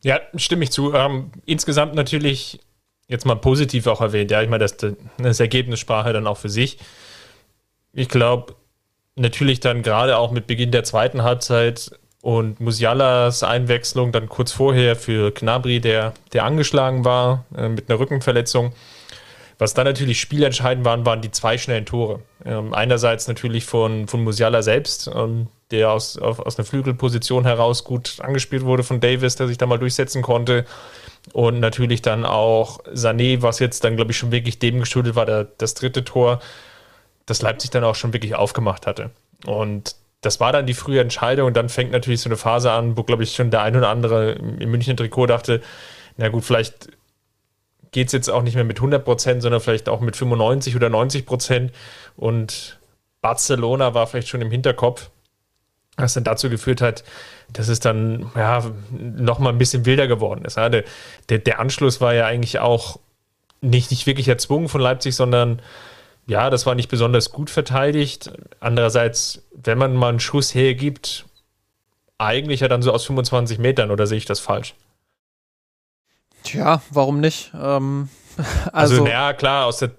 [0.06, 0.94] Ja, stimme ich zu.
[0.94, 2.60] Ähm, insgesamt natürlich
[3.08, 4.30] jetzt mal positiv auch erwähnt.
[4.30, 4.78] Ja, ich meine, das,
[5.18, 6.78] das Ergebnis sprach ja dann auch für sich.
[7.92, 8.54] Ich glaube,
[9.16, 11.90] natürlich dann gerade auch mit Beginn der zweiten Halbzeit
[12.22, 17.98] und Musialas Einwechslung dann kurz vorher für Knabri, der, der angeschlagen war äh, mit einer
[17.98, 18.74] Rückenverletzung.
[19.58, 22.20] Was dann natürlich spielentscheidend waren, waren die zwei schnellen Tore.
[22.44, 27.84] Ähm, einerseits natürlich von, von Musiala selbst, ähm, der aus, auf, aus einer Flügelposition heraus
[27.84, 30.66] gut angespielt wurde von Davis, der sich da mal durchsetzen konnte.
[31.34, 35.26] Und natürlich dann auch Sané, was jetzt dann, glaube ich, schon wirklich dem geschuldet war,
[35.26, 36.40] der, das dritte Tor,
[37.26, 39.10] das Leipzig dann auch schon wirklich aufgemacht hatte.
[39.46, 42.98] Und das war dann die frühe Entscheidung und dann fängt natürlich so eine Phase an,
[42.98, 45.62] wo, glaube ich, schon der ein oder andere im München Trikot dachte,
[46.18, 46.90] na gut, vielleicht
[47.96, 50.90] geht es jetzt auch nicht mehr mit 100 Prozent, sondern vielleicht auch mit 95 oder
[50.90, 51.72] 90 Prozent.
[52.18, 52.78] Und
[53.22, 55.10] Barcelona war vielleicht schon im Hinterkopf
[55.98, 57.06] was dann dazu geführt hat,
[57.54, 60.58] dass es dann ja nochmal ein bisschen wilder geworden ist.
[60.58, 60.84] Ja, der,
[61.30, 63.00] der, der, Anschluss war ja eigentlich auch
[63.62, 65.62] nicht, nicht wirklich erzwungen von Leipzig, sondern
[66.28, 68.30] ja, das war nicht besonders gut verteidigt.
[68.60, 71.28] Andererseits, wenn man mal einen Schuss hergibt,
[72.18, 74.76] eigentlich ja dann so aus 25 Metern, oder sehe ich das falsch?
[76.46, 77.52] Tja, warum nicht?
[77.54, 78.08] Ähm,
[78.72, 79.92] also, also, ja, klar, aus der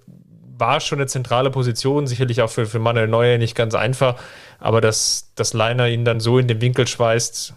[0.59, 4.17] war schon eine zentrale Position, sicherlich auch für, für Manuel Neuer nicht ganz einfach,
[4.59, 7.55] aber dass, dass Leiner ihn dann so in den Winkel schweißt,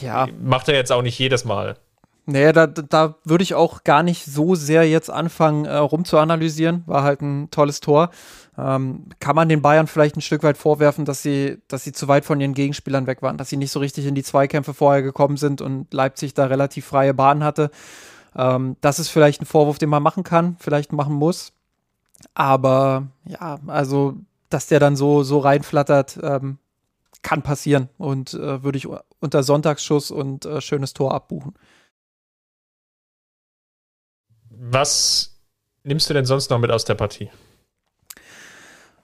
[0.00, 0.28] ja.
[0.42, 1.76] macht er jetzt auch nicht jedes Mal.
[2.26, 6.82] Naja, da, da würde ich auch gar nicht so sehr jetzt anfangen, äh, rumzuanalysieren.
[6.86, 8.10] War halt ein tolles Tor.
[8.56, 12.08] Ähm, kann man den Bayern vielleicht ein Stück weit vorwerfen, dass sie, dass sie zu
[12.08, 15.02] weit von ihren Gegenspielern weg waren, dass sie nicht so richtig in die Zweikämpfe vorher
[15.02, 17.70] gekommen sind und Leipzig da relativ freie Bahn hatte.
[18.36, 21.52] Ähm, das ist vielleicht ein Vorwurf, den man machen kann, vielleicht machen muss.
[22.34, 24.16] Aber ja, also,
[24.48, 26.58] dass der dann so, so reinflattert, ähm,
[27.22, 27.88] kann passieren.
[27.98, 28.86] Und äh, würde ich
[29.20, 31.54] unter Sonntagsschuss und äh, schönes Tor abbuchen.
[34.50, 35.34] Was
[35.82, 37.30] nimmst du denn sonst noch mit aus der Partie?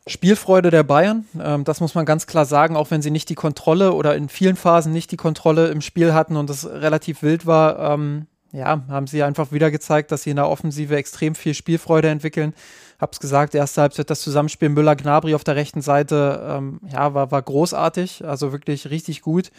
[0.06, 3.34] Spielfreude der Bayern, ähm, das muss man ganz klar sagen, auch wenn sie nicht die
[3.34, 7.46] Kontrolle oder in vielen Phasen nicht die Kontrolle im Spiel hatten und es relativ wild
[7.46, 11.54] war, ähm, ja, haben sie einfach wieder gezeigt, dass sie in der Offensive extrem viel
[11.54, 12.54] Spielfreude entwickeln.
[13.00, 17.42] Hab's gesagt, erste Halbzeit das Zusammenspiel Müller-Gnabry auf der rechten Seite, ähm, ja, war, war
[17.42, 19.50] großartig, also wirklich richtig gut.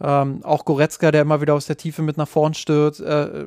[0.00, 3.46] Ähm, auch Goretzka, der immer wieder aus der Tiefe mit nach vorn stört, äh,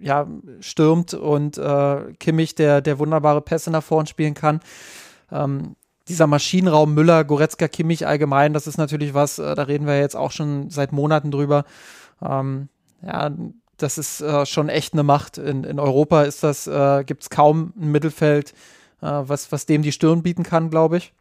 [0.00, 0.26] ja,
[0.60, 4.60] stürmt und äh, Kimmich, der, der wunderbare Pässe nach vorn spielen kann.
[5.32, 5.74] Ähm,
[6.08, 10.16] dieser Maschinenraum Müller, Goretzka, Kimmich allgemein, das ist natürlich was, äh, da reden wir jetzt
[10.16, 11.64] auch schon seit Monaten drüber.
[12.22, 12.68] Ähm,
[13.02, 13.30] ja,
[13.78, 15.38] das ist äh, schon echt eine Macht.
[15.38, 18.52] In, in Europa ist das, äh, gibt es kaum ein Mittelfeld,
[19.02, 21.12] äh, was, was dem die Stirn bieten kann, glaube ich.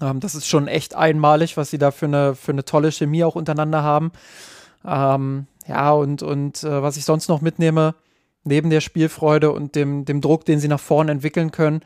[0.00, 3.24] Ähm, das ist schon echt einmalig, was sie da für eine, für eine tolle Chemie
[3.24, 4.12] auch untereinander haben.
[4.84, 7.94] Ähm, ja, und, und äh, was ich sonst noch mitnehme,
[8.44, 11.82] neben der Spielfreude und dem, dem Druck, den sie nach vorne entwickeln können,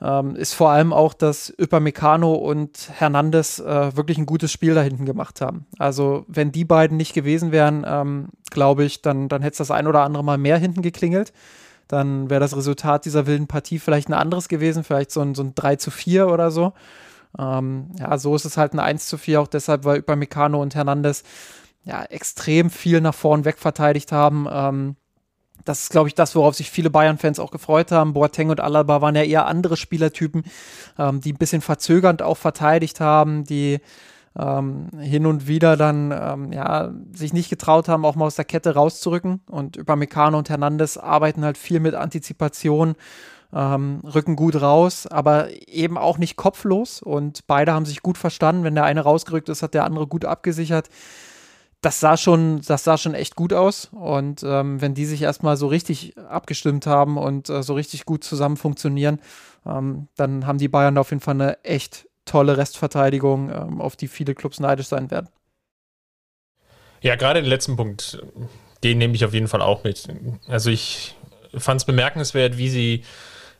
[0.00, 4.82] ähm, ist vor allem auch, dass Upamecano und Hernandez äh, wirklich ein gutes Spiel da
[4.82, 5.66] hinten gemacht haben.
[5.78, 9.70] Also wenn die beiden nicht gewesen wären, ähm, glaube ich, dann, dann hätte es das
[9.70, 11.32] ein oder andere Mal mehr hinten geklingelt.
[11.88, 15.42] Dann wäre das Resultat dieser wilden Partie vielleicht ein anderes gewesen, vielleicht so ein, so
[15.42, 16.72] ein 3 zu 4 oder so.
[17.38, 20.74] Ähm, ja, so ist es halt ein 1 zu 4, auch deshalb, weil Upamecano und
[20.74, 21.22] Hernandez
[21.84, 24.96] ja extrem viel nach vorn weg verteidigt haben.
[25.66, 28.14] Das ist, glaube ich, das, worauf sich viele Bayern-Fans auch gefreut haben.
[28.14, 30.44] Boateng und Alaba waren ja eher andere Spielertypen,
[30.98, 33.80] ähm, die ein bisschen verzögernd auch verteidigt haben, die
[34.38, 38.44] ähm, hin und wieder dann ähm, ja, sich nicht getraut haben, auch mal aus der
[38.44, 39.40] Kette rauszurücken.
[39.50, 42.94] Und über Meccano und Hernandez arbeiten halt viel mit Antizipation,
[43.52, 47.02] ähm, rücken gut raus, aber eben auch nicht kopflos.
[47.02, 48.62] Und beide haben sich gut verstanden.
[48.62, 50.88] Wenn der eine rausgerückt ist, hat der andere gut abgesichert
[51.86, 53.90] das sah schon, das sah schon echt gut aus.
[53.92, 58.24] Und ähm, wenn die sich erstmal so richtig abgestimmt haben und äh, so richtig gut
[58.24, 59.20] zusammen funktionieren,
[59.64, 64.08] ähm, dann haben die Bayern auf jeden Fall eine echt tolle Restverteidigung, ähm, auf die
[64.08, 65.28] viele Clubs neidisch sein werden.
[67.02, 68.20] Ja, gerade den letzten Punkt,
[68.82, 70.08] den nehme ich auf jeden Fall auch mit.
[70.48, 71.14] Also ich
[71.56, 73.04] fand es bemerkenswert, wie sie,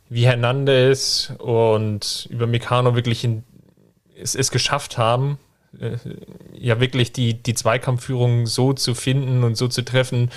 [0.08, 3.44] wie Hernandez und über Meccano wirklich in,
[4.20, 5.38] es, es geschafft haben,
[6.52, 10.30] ja wirklich die, die Zweikampfführung so zu finden und so zu treffen,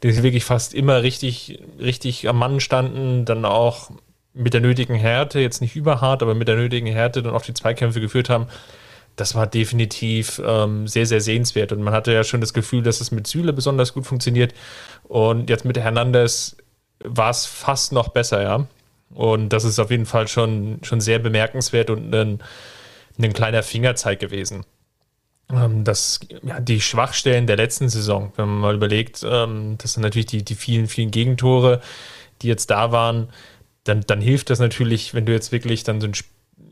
[0.00, 3.90] dass sie wirklich fast immer richtig, richtig am Mann standen, dann auch
[4.32, 7.54] mit der nötigen Härte, jetzt nicht überhart, aber mit der nötigen Härte dann auch die
[7.54, 8.46] Zweikämpfe geführt haben.
[9.16, 11.72] Das war definitiv ähm, sehr, sehr sehenswert.
[11.72, 14.54] Und man hatte ja schon das Gefühl, dass es mit Süle besonders gut funktioniert.
[15.04, 16.56] Und jetzt mit Hernandez
[17.04, 18.66] war es fast noch besser, ja.
[19.12, 22.40] Und das ist auf jeden Fall schon, schon sehr bemerkenswert und ein,
[23.28, 24.64] ein kleiner Fingerzeig gewesen.
[25.52, 30.02] Ähm, das, ja, die Schwachstellen der letzten Saison, wenn man mal überlegt, ähm, das sind
[30.02, 31.80] natürlich die, die vielen, vielen Gegentore,
[32.42, 33.28] die jetzt da waren,
[33.84, 36.12] dann, dann hilft das natürlich, wenn du jetzt wirklich dann so ein,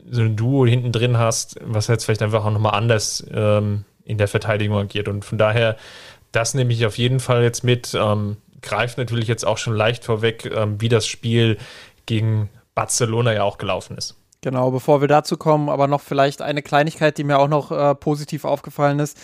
[0.09, 4.17] so ein Duo hinten drin hast, was jetzt vielleicht einfach auch nochmal anders ähm, in
[4.17, 5.07] der Verteidigung agiert.
[5.07, 5.77] Und von daher,
[6.31, 7.93] das nehme ich auf jeden Fall jetzt mit.
[7.93, 11.57] Ähm, greift natürlich jetzt auch schon leicht vorweg, ähm, wie das Spiel
[12.05, 14.18] gegen Barcelona ja auch gelaufen ist.
[14.41, 17.93] Genau, bevor wir dazu kommen, aber noch vielleicht eine Kleinigkeit, die mir auch noch äh,
[17.95, 19.17] positiv aufgefallen ist,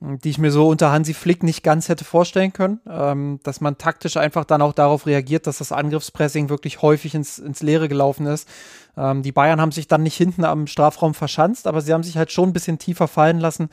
[0.00, 3.78] die ich mir so unter Hansi Flick nicht ganz hätte vorstellen können, ähm, dass man
[3.78, 8.26] taktisch einfach dann auch darauf reagiert, dass das Angriffspressing wirklich häufig ins, ins Leere gelaufen
[8.26, 8.48] ist.
[8.96, 12.16] Ähm, die Bayern haben sich dann nicht hinten am Strafraum verschanzt, aber sie haben sich
[12.16, 13.70] halt schon ein bisschen tiefer fallen lassen,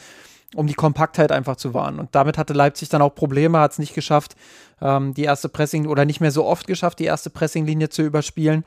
[0.56, 2.00] um die Kompaktheit einfach zu wahren.
[2.00, 4.36] Und damit hatte Leipzig dann auch Probleme, hat es nicht geschafft,
[4.82, 8.66] ähm, die erste Pressing oder nicht mehr so oft geschafft, die erste Pressinglinie zu überspielen.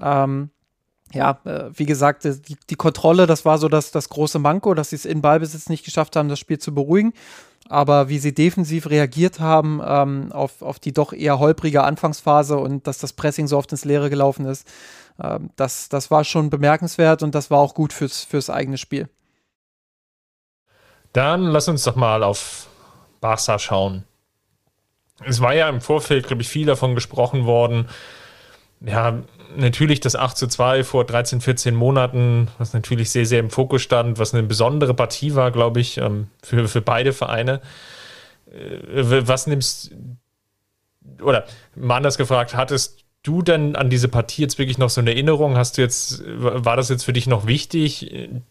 [0.00, 0.50] Ähm,
[1.12, 4.90] ja, äh, wie gesagt, die, die Kontrolle, das war so das, das große Manko, dass
[4.90, 7.12] sie es in Ballbesitz nicht geschafft haben, das Spiel zu beruhigen.
[7.68, 12.86] Aber wie sie defensiv reagiert haben ähm, auf, auf die doch eher holprige Anfangsphase und
[12.86, 14.66] dass das Pressing so oft ins Leere gelaufen ist,
[15.22, 19.08] ähm, das, das war schon bemerkenswert und das war auch gut fürs, fürs eigene Spiel.
[21.12, 22.68] Dann lass uns doch mal auf
[23.20, 24.04] Barca schauen.
[25.24, 27.88] Es war ja im Vorfeld, glaube ich, viel davon gesprochen worden.
[28.80, 29.22] Ja,
[29.56, 33.82] natürlich das 8 zu 2 vor 13, 14 Monaten, was natürlich sehr, sehr im Fokus
[33.82, 37.60] stand, was eine besondere Partie war, glaube ich, ähm, für, für beide Vereine.
[38.50, 39.92] Äh, was nimmst
[41.22, 45.10] oder mal anders gefragt, hattest du denn an diese Partie jetzt wirklich noch so eine
[45.10, 45.56] Erinnerung?
[45.56, 48.10] Hast du jetzt, war das jetzt für dich noch wichtig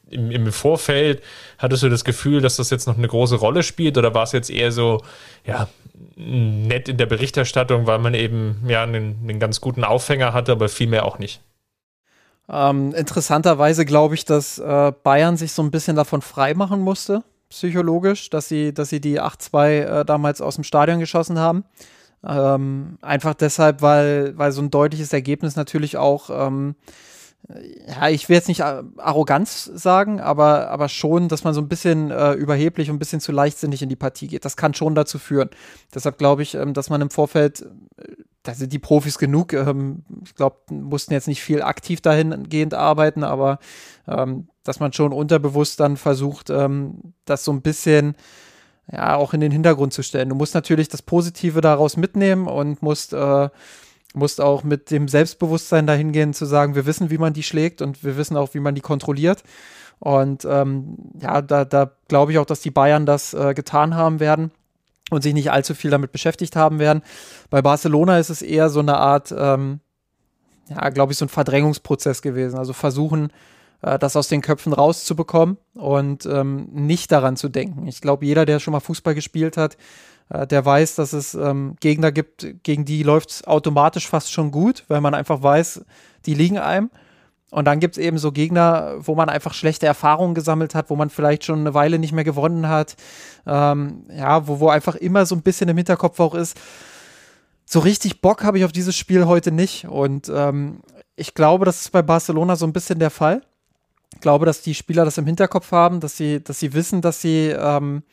[0.10, 1.24] im, im Vorfeld?
[1.58, 4.32] Hattest du das Gefühl, dass das jetzt noch eine große Rolle spielt oder war es
[4.32, 5.02] jetzt eher so,
[5.46, 5.68] ja,
[6.16, 10.70] nett in der Berichterstattung, weil man eben ja einen, einen ganz guten Aufhänger hatte, aber
[10.70, 11.42] viel mehr auch nicht?
[12.50, 18.30] Ähm, interessanterweise glaube ich, dass äh, Bayern sich so ein bisschen davon freimachen musste, psychologisch,
[18.30, 21.64] dass sie, dass sie die 8-2 äh, damals aus dem Stadion geschossen haben.
[22.24, 26.76] Ähm, einfach deshalb, weil, weil so ein deutliches Ergebnis natürlich auch, ähm,
[27.88, 32.12] ja, ich will jetzt nicht Arroganz sagen, aber, aber schon, dass man so ein bisschen
[32.12, 34.46] äh, überheblich und ein bisschen zu leichtsinnig in die Partie geht.
[34.46, 35.50] Das kann schon dazu führen.
[35.94, 37.62] Deshalb glaube ich, ähm, dass man im Vorfeld,
[37.98, 42.76] äh, da sind die Profis genug, ähm, ich glaube, mussten jetzt nicht viel aktiv dahingehend
[42.76, 43.60] arbeiten, aber
[44.08, 48.16] ähm, dass man schon unterbewusst dann versucht, ähm, das so ein bisschen
[48.92, 50.30] ja, auch in den Hintergrund zu stellen.
[50.30, 53.50] Du musst natürlich das Positive daraus mitnehmen und musst, äh,
[54.20, 57.82] musst auch mit dem Selbstbewusstsein dahin gehen, zu sagen, wir wissen, wie man die schlägt
[57.82, 59.44] und wir wissen auch, wie man die kontrolliert.
[60.00, 64.20] Und ähm, ja, da, da glaube ich auch, dass die Bayern das äh, getan haben
[64.20, 64.52] werden
[65.10, 67.02] und sich nicht allzu viel damit beschäftigt haben werden.
[67.50, 69.80] Bei Barcelona ist es eher so eine Art, ähm,
[70.70, 72.58] ja, glaube ich, so ein Verdrängungsprozess gewesen.
[72.58, 73.32] Also versuchen,
[73.82, 77.88] äh, das aus den Köpfen rauszubekommen und ähm, nicht daran zu denken.
[77.88, 79.78] Ich glaube, jeder, der schon mal Fußball gespielt hat,
[80.30, 84.86] der weiß, dass es ähm, Gegner gibt, gegen die läuft es automatisch fast schon gut,
[84.88, 85.84] weil man einfach weiß,
[86.26, 86.90] die liegen einem.
[87.52, 90.96] Und dann gibt es eben so Gegner, wo man einfach schlechte Erfahrungen gesammelt hat, wo
[90.96, 92.96] man vielleicht schon eine Weile nicht mehr gewonnen hat.
[93.48, 96.60] Ähm, ja, wo, wo einfach immer so ein bisschen im Hinterkopf auch ist.
[97.66, 99.88] So richtig Bock habe ich auf dieses Spiel heute nicht.
[99.88, 100.82] Und ähm,
[101.16, 103.42] ich glaube, das ist bei Barcelona so ein bisschen der Fall.
[104.14, 107.22] Ich glaube, dass die Spieler das im Hinterkopf haben, dass sie, dass sie wissen, dass
[107.22, 108.04] sie ähm,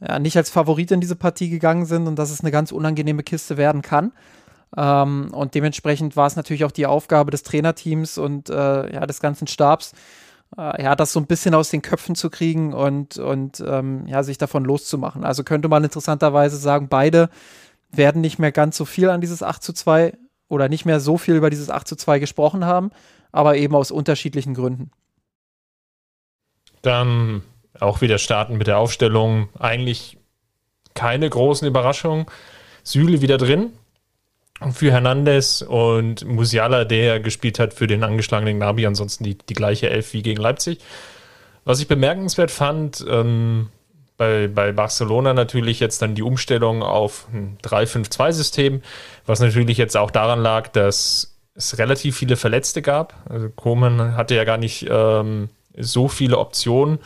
[0.00, 3.22] ja, nicht als Favorit in diese Partie gegangen sind und dass es eine ganz unangenehme
[3.22, 4.12] Kiste werden kann.
[4.76, 9.20] Ähm, und dementsprechend war es natürlich auch die Aufgabe des Trainerteams und äh, ja, des
[9.20, 9.92] ganzen Stabs,
[10.56, 14.22] äh, ja, das so ein bisschen aus den Köpfen zu kriegen und, und ähm, ja,
[14.22, 15.24] sich davon loszumachen.
[15.24, 17.30] Also könnte man interessanterweise sagen, beide
[17.90, 20.16] werden nicht mehr ganz so viel an dieses 8 zu 2
[20.48, 22.90] oder nicht mehr so viel über dieses 8 zu 2 gesprochen haben,
[23.32, 24.90] aber eben aus unterschiedlichen Gründen.
[26.82, 27.42] Dann
[27.80, 29.48] auch wieder starten mit der Aufstellung.
[29.58, 30.18] Eigentlich
[30.94, 32.26] keine großen Überraschungen.
[32.82, 33.72] Süle wieder drin
[34.72, 39.88] für Hernandez und Musiala, der gespielt hat für den angeschlagenen Nabi, ansonsten die, die gleiche
[39.88, 40.78] Elf wie gegen Leipzig.
[41.64, 43.68] Was ich bemerkenswert fand, ähm,
[44.16, 48.82] bei, bei Barcelona natürlich jetzt dann die Umstellung auf ein 3-5-2-System,
[49.26, 53.14] was natürlich jetzt auch daran lag, dass es relativ viele Verletzte gab.
[53.28, 56.98] Also Koman hatte ja gar nicht ähm, so viele Optionen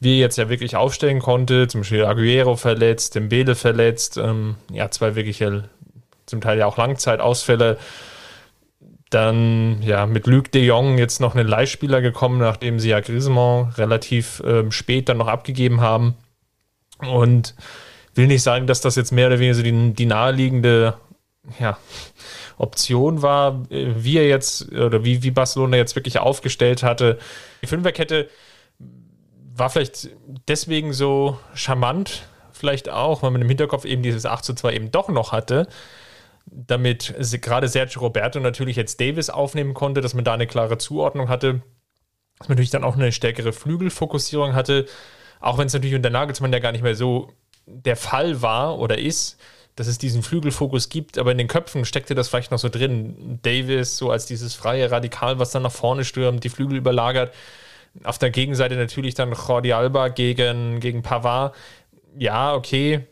[0.00, 1.68] wie er jetzt ja wirklich aufstellen konnte.
[1.68, 5.68] Zum Beispiel Aguero verletzt, Dembele verletzt, ähm, ja, zwei wirkliche,
[6.26, 7.78] zum Teil ja auch Langzeitausfälle.
[9.10, 13.70] Dann ja mit Luc de Jong jetzt noch einen Leihspieler gekommen, nachdem sie ja Griezmann
[13.76, 16.14] relativ ähm, spät dann noch abgegeben haben.
[16.98, 17.54] Und
[18.14, 20.94] will nicht sagen, dass das jetzt mehr oder weniger so die, die naheliegende
[21.58, 21.78] ja,
[22.56, 27.18] Option war, äh, wie er jetzt oder wie, wie Barcelona jetzt wirklich aufgestellt hatte.
[27.62, 28.28] Die Fünferkette
[29.60, 30.08] war vielleicht
[30.48, 34.90] deswegen so charmant, vielleicht auch, weil man im Hinterkopf eben dieses 8 zu 2 eben
[34.90, 35.68] doch noch hatte,
[36.46, 41.28] damit gerade Sergio Roberto natürlich jetzt Davis aufnehmen konnte, dass man da eine klare Zuordnung
[41.28, 41.62] hatte,
[42.38, 44.86] dass man natürlich dann auch eine stärkere Flügelfokussierung hatte,
[45.38, 47.32] auch wenn es natürlich unter Nagelsmann ja gar nicht mehr so
[47.66, 49.38] der Fall war oder ist,
[49.76, 53.38] dass es diesen Flügelfokus gibt, aber in den Köpfen steckte das vielleicht noch so drin.
[53.42, 57.32] Davis so als dieses freie Radikal, was dann nach vorne stürmt, die Flügel überlagert.
[58.04, 61.54] Auf der Gegenseite natürlich dann Jordi Alba gegen, gegen Pavard.
[62.16, 63.06] Ja, okay.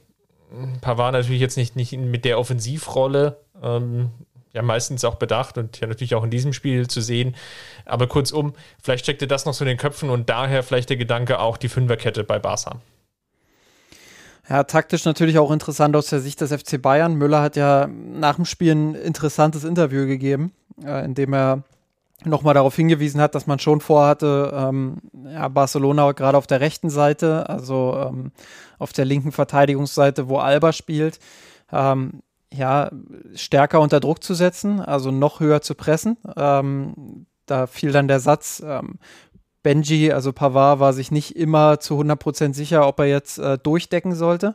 [0.81, 3.41] Pavard natürlich jetzt nicht, nicht mit der Offensivrolle.
[3.63, 4.11] Ähm,
[4.53, 7.37] ja, meistens auch bedacht und ja natürlich auch in diesem Spiel zu sehen.
[7.85, 11.39] Aber kurzum, vielleicht steckte das noch so in den Köpfen und daher vielleicht der Gedanke
[11.39, 12.81] auch die Fünferkette bei Barca.
[14.49, 17.15] Ja, taktisch natürlich auch interessant aus der Sicht des FC Bayern.
[17.17, 21.63] Müller hat ja nach dem Spiel ein interessantes Interview gegeben, äh, in dem er
[22.25, 26.91] nochmal darauf hingewiesen hat, dass man schon vorhatte, ähm, ja, Barcelona gerade auf der rechten
[26.91, 28.33] Seite, also ähm,
[28.79, 31.21] auf der linken Verteidigungsseite, wo Alba spielt,
[31.73, 32.91] ähm, ja,
[33.35, 36.17] stärker unter Druck zu setzen, also noch höher zu pressen.
[36.37, 38.99] Ähm, da fiel dann der Satz, ähm,
[39.63, 44.15] Benji, also Pavard, war sich nicht immer zu 100% sicher, ob er jetzt äh, durchdecken
[44.15, 44.55] sollte.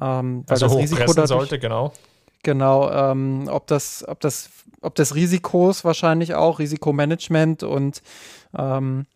[0.00, 1.92] Ähm, also das Risiko dadurch, sollte, genau.
[2.42, 4.50] Genau, ähm, ob das, ob das,
[4.80, 8.02] ob des Risikos wahrscheinlich auch, Risikomanagement und
[8.56, 9.06] ähm,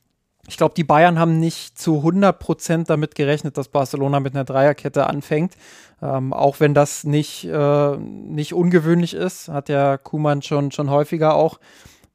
[0.49, 4.45] ich glaube, die Bayern haben nicht zu 100 Prozent damit gerechnet, dass Barcelona mit einer
[4.45, 5.55] Dreierkette anfängt.
[6.01, 11.35] Ähm, auch wenn das nicht, äh, nicht ungewöhnlich ist, hat ja Kuman schon, schon häufiger
[11.35, 11.59] auch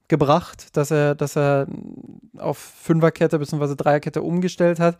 [0.07, 1.67] gebracht, dass er, dass er
[2.37, 3.75] auf Fünferkette bzw.
[3.75, 4.97] Dreierkette umgestellt hat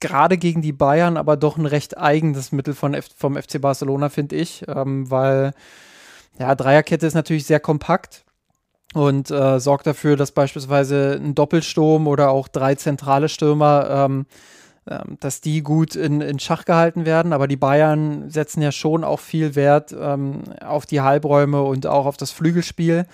[0.00, 4.08] gerade gegen die Bayern aber doch ein recht eigenes Mittel von F vom FC Barcelona,
[4.08, 5.52] finde ich, ähm, weil
[6.38, 8.24] ja, Dreierkette ist natürlich sehr kompakt
[8.94, 14.26] und äh, sorgt dafür, dass beispielsweise ein Doppelsturm oder auch drei zentrale Stürmer, ähm,
[14.86, 17.32] äh, dass die gut in, in Schach gehalten werden.
[17.32, 22.06] Aber die Bayern setzen ja schon auch viel Wert ähm, auf die Halbräume und auch
[22.06, 23.06] auf das Flügelspiel.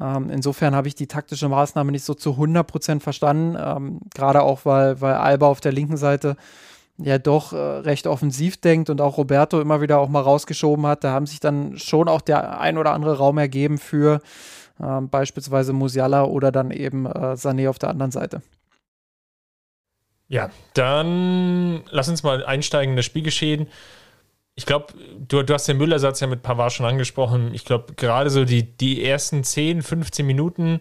[0.00, 4.64] Ähm, insofern habe ich die taktische Maßnahme nicht so zu 100% verstanden, ähm, gerade auch,
[4.64, 6.36] weil, weil Alba auf der linken Seite
[6.98, 11.04] ja doch äh, recht offensiv denkt und auch Roberto immer wieder auch mal rausgeschoben hat.
[11.04, 14.20] Da haben sich dann schon auch der ein oder andere Raum ergeben für
[14.80, 18.42] äh, beispielsweise Musiala oder dann eben äh, Sané auf der anderen Seite.
[20.28, 23.66] Ja, dann lass uns mal einsteigen in das Spielgeschehen.
[24.54, 27.54] Ich glaube, du, du hast den Müllersatz ja mit Pavard schon angesprochen.
[27.54, 30.80] Ich glaube, gerade so die, die ersten 10, 15 Minuten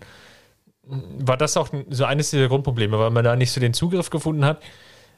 [0.83, 4.43] war das auch so eines dieser Grundprobleme, weil man da nicht so den Zugriff gefunden
[4.43, 4.61] hat.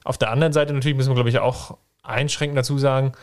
[0.04, 3.14] Auf der anderen Seite natürlich müssen wir, glaube ich, auch einschränkend dazu sagen,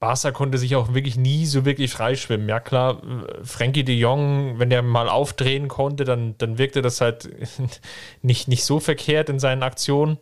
[0.00, 2.48] Barca konnte sich auch wirklich nie so wirklich freischwimmen.
[2.48, 3.02] Ja, klar,
[3.42, 7.28] Frankie de Jong, wenn der mal aufdrehen konnte, dann, dann wirkte das halt
[8.22, 10.18] nicht, nicht so verkehrt in seinen Aktionen.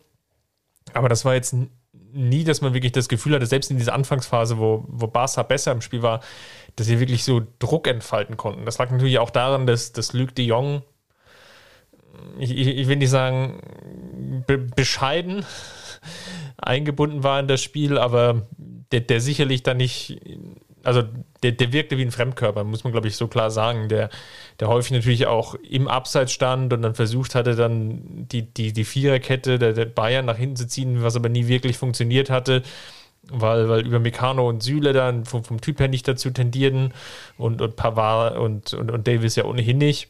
[0.95, 1.55] Aber das war jetzt
[2.17, 5.73] nie, dass man wirklich das Gefühl hatte, selbst in dieser Anfangsphase, wo, wo Barca besser
[5.73, 6.21] im Spiel war,
[6.75, 8.65] dass sie wirklich so Druck entfalten konnten.
[8.65, 10.83] Das lag natürlich auch daran, dass, dass Luc de Jong,
[12.39, 13.61] ich, ich will nicht sagen,
[14.47, 15.45] be bescheiden
[16.57, 18.47] eingebunden war in das Spiel, aber
[18.93, 20.21] der, der sicherlich dann nicht,
[20.87, 21.03] also
[21.43, 24.11] der, der wirkte wie ein Fremdkörper, muss man glaube ich so klar sagen, der,
[24.61, 28.85] der häufig natürlich auch im Abseits stand und dann versucht hatte, dann die, die, die
[28.85, 32.63] Viererkette der, der Bayern nach hinten zu ziehen, was aber nie wirklich funktioniert hatte
[33.31, 36.93] weil, weil über Meccano und Süle dann vom, vom Typ her nicht dazu tendierten
[37.37, 40.09] und, und Pavard und, und, und Davis ja ohnehin nicht.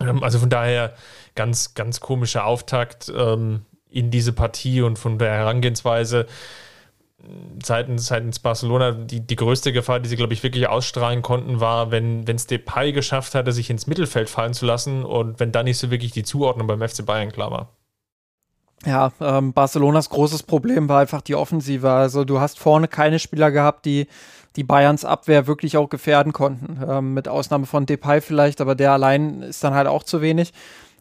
[0.00, 0.94] Ähm, also von daher
[1.34, 6.26] ganz, ganz komischer Auftakt ähm, in diese Partie und von der Herangehensweise
[7.62, 11.90] seitens, seitens Barcelona die, die größte Gefahr, die sie, glaube ich, wirklich ausstrahlen konnten, war,
[11.90, 15.78] wenn es Depay geschafft hatte, sich ins Mittelfeld fallen zu lassen und wenn dann nicht
[15.78, 17.68] so wirklich die Zuordnung beim FC Bayern klar war.
[18.86, 21.90] Ja, ähm, Barcelonas großes Problem war einfach die Offensive.
[21.90, 24.06] Also du hast vorne keine Spieler gehabt, die
[24.54, 26.80] die Bayerns Abwehr wirklich auch gefährden konnten.
[26.88, 30.52] Ähm, mit Ausnahme von Depay vielleicht, aber der allein ist dann halt auch zu wenig.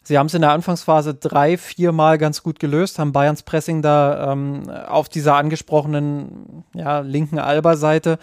[0.08, 3.82] Sie haben es in der Anfangsphase drei, vier Mal ganz gut gelöst, haben Bayerns Pressing
[3.82, 8.18] da ähm, auf dieser angesprochenen ja, linken Alba-Seite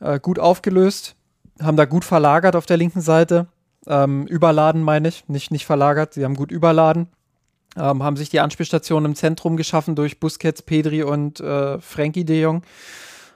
[0.00, 1.14] äh, gut aufgelöst,
[1.62, 3.46] haben da gut verlagert auf der linken Seite.
[3.86, 7.06] Ähm, überladen meine ich, nicht, nicht verlagert, sie haben gut überladen.
[7.76, 12.40] Ähm, haben sich die Anspielstation im Zentrum geschaffen durch Busquets, Pedri und äh, Frankie de
[12.40, 12.62] Jong.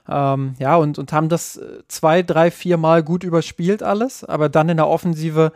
[0.09, 4.49] Ähm, ja, und, und haben das äh, zwei, drei, vier Mal gut überspielt alles, aber
[4.49, 5.53] dann in der Offensive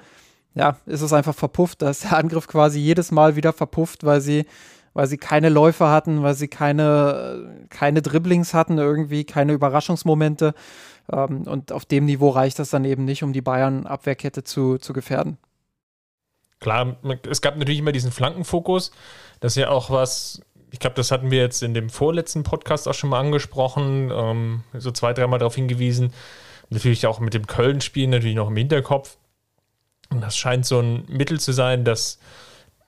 [0.53, 1.81] ja, ist es einfach verpufft.
[1.81, 4.45] Da ist der Angriff quasi jedes Mal wieder verpufft, weil sie,
[4.93, 10.53] weil sie keine Läufe hatten, weil sie keine, keine Dribblings hatten, irgendwie keine Überraschungsmomente.
[11.11, 14.93] Ähm, und auf dem Niveau reicht das dann eben nicht, um die Bayern-Abwehrkette zu, zu
[14.93, 15.37] gefährden.
[16.59, 16.97] Klar,
[17.27, 18.91] es gab natürlich immer diesen Flankenfokus.
[19.39, 22.87] Das ist ja auch was, ich glaube, das hatten wir jetzt in dem vorletzten Podcast
[22.87, 26.13] auch schon mal angesprochen, ähm, so zwei, dreimal darauf hingewiesen.
[26.69, 29.17] Natürlich auch mit dem Köln-Spiel natürlich noch im Hinterkopf.
[30.11, 32.19] Und das scheint so ein Mittel zu sein, das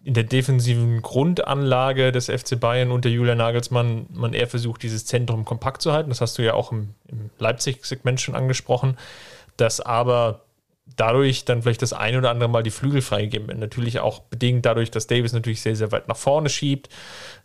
[0.04, 5.46] in der defensiven Grundanlage des FC Bayern unter Julian Nagelsmann man eher versucht, dieses Zentrum
[5.46, 6.10] kompakt zu halten.
[6.10, 8.98] Das hast du ja auch im, im Leipzig-Segment schon angesprochen,
[9.56, 10.42] dass aber
[10.98, 13.62] dadurch dann vielleicht das ein oder andere Mal die Flügel freigegeben werden.
[13.62, 16.90] Natürlich auch bedingt dadurch, dass Davis natürlich sehr, sehr weit nach vorne schiebt,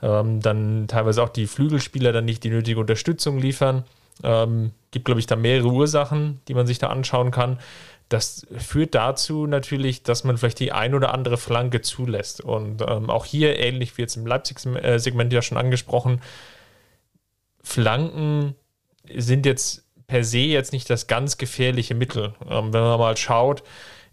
[0.03, 3.85] ähm, dann teilweise auch die Flügelspieler dann nicht die nötige Unterstützung liefern.
[4.24, 7.61] Ähm, gibt, glaube ich, da mehrere Ursachen, die man sich da anschauen kann
[8.09, 12.40] das führt dazu natürlich, dass man vielleicht die ein oder andere Flanke zulässt.
[12.40, 16.22] Und ähm, auch hier, ähnlich wie jetzt im Leipzig-Segment ja schon angesprochen,
[17.62, 18.54] Flanken
[19.14, 22.34] sind jetzt per se jetzt nicht das ganz gefährliche Mittel.
[22.48, 23.62] Ähm, wenn man mal schaut,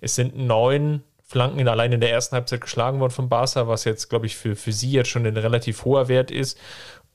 [0.01, 3.85] es sind neun Flanken in, allein in der ersten Halbzeit geschlagen worden von Barca, was
[3.85, 6.59] jetzt, glaube ich, für, für sie jetzt schon ein relativ hoher Wert ist.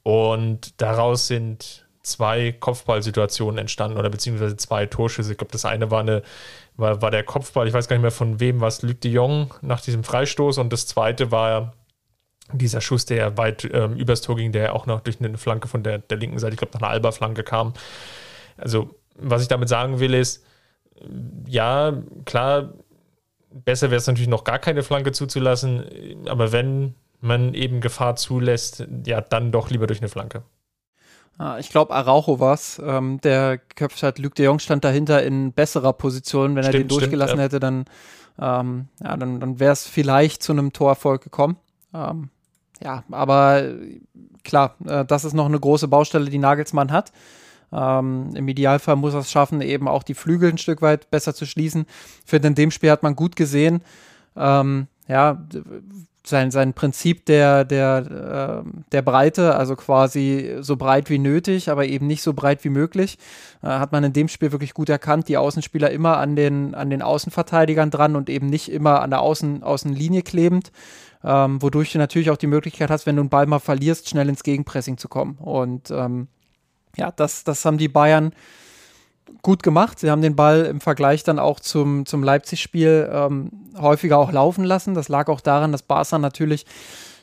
[0.02, 5.32] Und daraus sind zwei Kopfballsituationen entstanden oder beziehungsweise zwei Torschüsse.
[5.32, 6.22] Ich glaube, das eine war eine
[6.80, 9.54] war, war der Kopfball, ich weiß gar nicht mehr von wem, was Luc de Jong
[9.62, 11.74] nach diesem Freistoß und das zweite war
[12.52, 15.82] dieser Schuss, der weit ähm, übers Tor ging, der auch noch durch eine Flanke von
[15.82, 17.74] der, der linken Seite, ich glaube, nach einer Alba-Flanke kam.
[18.56, 20.44] Also, was ich damit sagen will, ist,
[21.46, 21.92] ja,
[22.24, 22.74] klar,
[23.50, 28.86] besser wäre es natürlich noch gar keine Flanke zuzulassen, aber wenn man eben Gefahr zulässt,
[29.06, 30.42] ja, dann doch lieber durch eine Flanke.
[31.40, 32.78] Ah, ich glaube, Araujo war es.
[32.84, 34.18] Ähm, der geköpft hat.
[34.18, 36.54] Luc de Jong stand dahinter in besserer Position.
[36.54, 37.44] Wenn stimmt, er den durchgelassen stimmt, ja.
[37.44, 37.84] hätte, dann,
[38.38, 41.56] ähm, ja, dann, dann wäre es vielleicht zu einem Torerfolg gekommen.
[41.94, 42.28] Ähm,
[42.82, 43.64] ja, aber
[44.44, 47.10] klar, äh, das ist noch eine große Baustelle, die Nagelsmann hat.
[47.72, 51.34] Ähm, Im Idealfall muss er es schaffen, eben auch die Flügel ein Stück weit besser
[51.34, 51.86] zu schließen.
[52.22, 53.80] Ich finde, in dem Spiel hat man gut gesehen,
[54.36, 55.42] ähm, ja,
[56.30, 61.86] sein, sein Prinzip der, der, äh, der Breite, also quasi so breit wie nötig, aber
[61.86, 63.18] eben nicht so breit wie möglich,
[63.62, 65.28] äh, hat man in dem Spiel wirklich gut erkannt.
[65.28, 69.20] Die Außenspieler immer an den, an den Außenverteidigern dran und eben nicht immer an der
[69.20, 70.72] Außen, Außenlinie klebend,
[71.22, 74.28] ähm, wodurch du natürlich auch die Möglichkeit hast, wenn du einen Ball mal verlierst, schnell
[74.28, 75.36] ins Gegenpressing zu kommen.
[75.38, 76.28] Und ähm,
[76.96, 78.32] ja, das, das haben die Bayern
[79.42, 79.98] gut gemacht.
[79.98, 84.64] Sie haben den Ball im Vergleich dann auch zum, zum Leipzig-Spiel ähm, häufiger auch laufen
[84.64, 84.94] lassen.
[84.94, 86.66] Das lag auch daran, dass Barca natürlich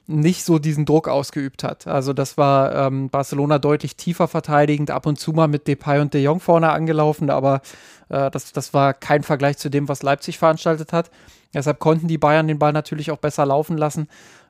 [0.08, 1.86] nicht so diesen Druck ausgeübt hat.
[1.86, 6.14] Also das war ähm, Barcelona deutlich tiefer verteidigend, ab und zu mal mit Depay und
[6.14, 7.62] De Jong vorne angelaufen, aber
[8.08, 11.12] äh, das, das war kein Vergleich zu dem, was Leipzig veranstaltet hat.
[11.53, 14.08] Deshalb konnten die Bayern den Ball natürlich auch besser laufen lassen.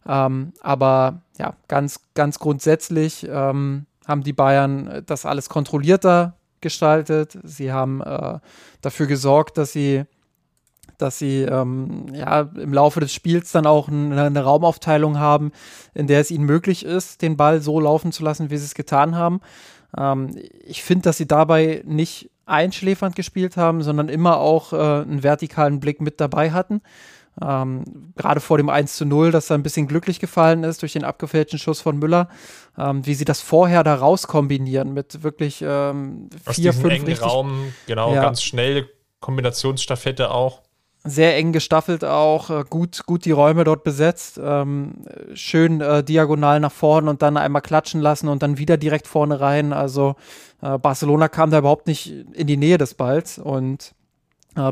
[0.08, 6.34] Ähm, aber ja, ganz, ganz grundsätzlich ähm, haben die Bayern das alles kontrollierter
[6.68, 7.38] gestaltet.
[7.44, 8.40] Sie haben äh,
[8.82, 10.06] dafür gesorgt, dass sie
[10.98, 15.52] dass sie ähm, ja, im Laufe des Spiels dann auch eine, eine, Raumaufteilung haben,
[15.94, 18.74] in der es ihnen möglich ist, den Ball so laufen zu lassen, wie sie es
[18.74, 19.42] getan haben.
[19.96, 25.22] Ähm, ich finde, dass sie dabei nicht einschläfernd gespielt haben, sondern immer auch äh, einen
[25.22, 26.82] vertikalen Blick mit dabei hatten.
[27.42, 30.94] Ähm, Gerade vor dem 1 zu 0, dass da ein bisschen glücklich gefallen ist durch
[30.94, 32.30] den abgefälschten Schuss von Müller,
[32.78, 37.74] ähm, wie sie das vorher da rauskombinieren mit wirklich ähm, vier, fünf engen richtig, Raum,
[37.86, 40.62] genau, ja, ganz schnell Kombinationsstaffette auch.
[41.04, 46.60] Sehr eng gestaffelt auch, äh, gut, gut die Räume dort besetzt, ähm, schön äh, diagonal
[46.60, 49.74] nach vorne und dann einmal klatschen lassen und dann wieder direkt vorne rein.
[49.74, 50.16] Also
[50.62, 53.94] äh, Barcelona kam da überhaupt nicht in die Nähe des Balls und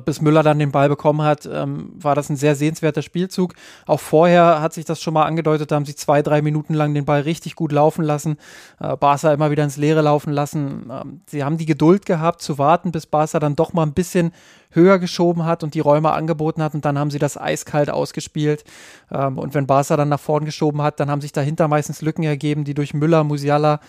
[0.06, 3.54] bis Müller dann den Ball bekommen hat, ähm, war das ein sehr sehenswerter Spielzug.
[3.86, 6.94] Auch vorher hat sich das schon mal angedeutet, da haben sie zwei, drei Minuten lang
[6.94, 8.38] den Ball richtig gut laufen lassen,
[8.80, 10.90] äh, Barca immer wieder ins Leere laufen lassen.
[10.92, 14.32] Ähm, sie haben die Geduld gehabt zu warten, bis Barca dann doch mal ein bisschen
[14.76, 18.64] höher geschoben hat und die Räume angeboten hat und dann haben sie das eiskalt ausgespielt.
[19.12, 22.24] Ähm, und wenn Barca dann nach vorn geschoben hat, dann haben sich dahinter meistens Lücken
[22.24, 23.80] ergeben, die durch Müller, Musiala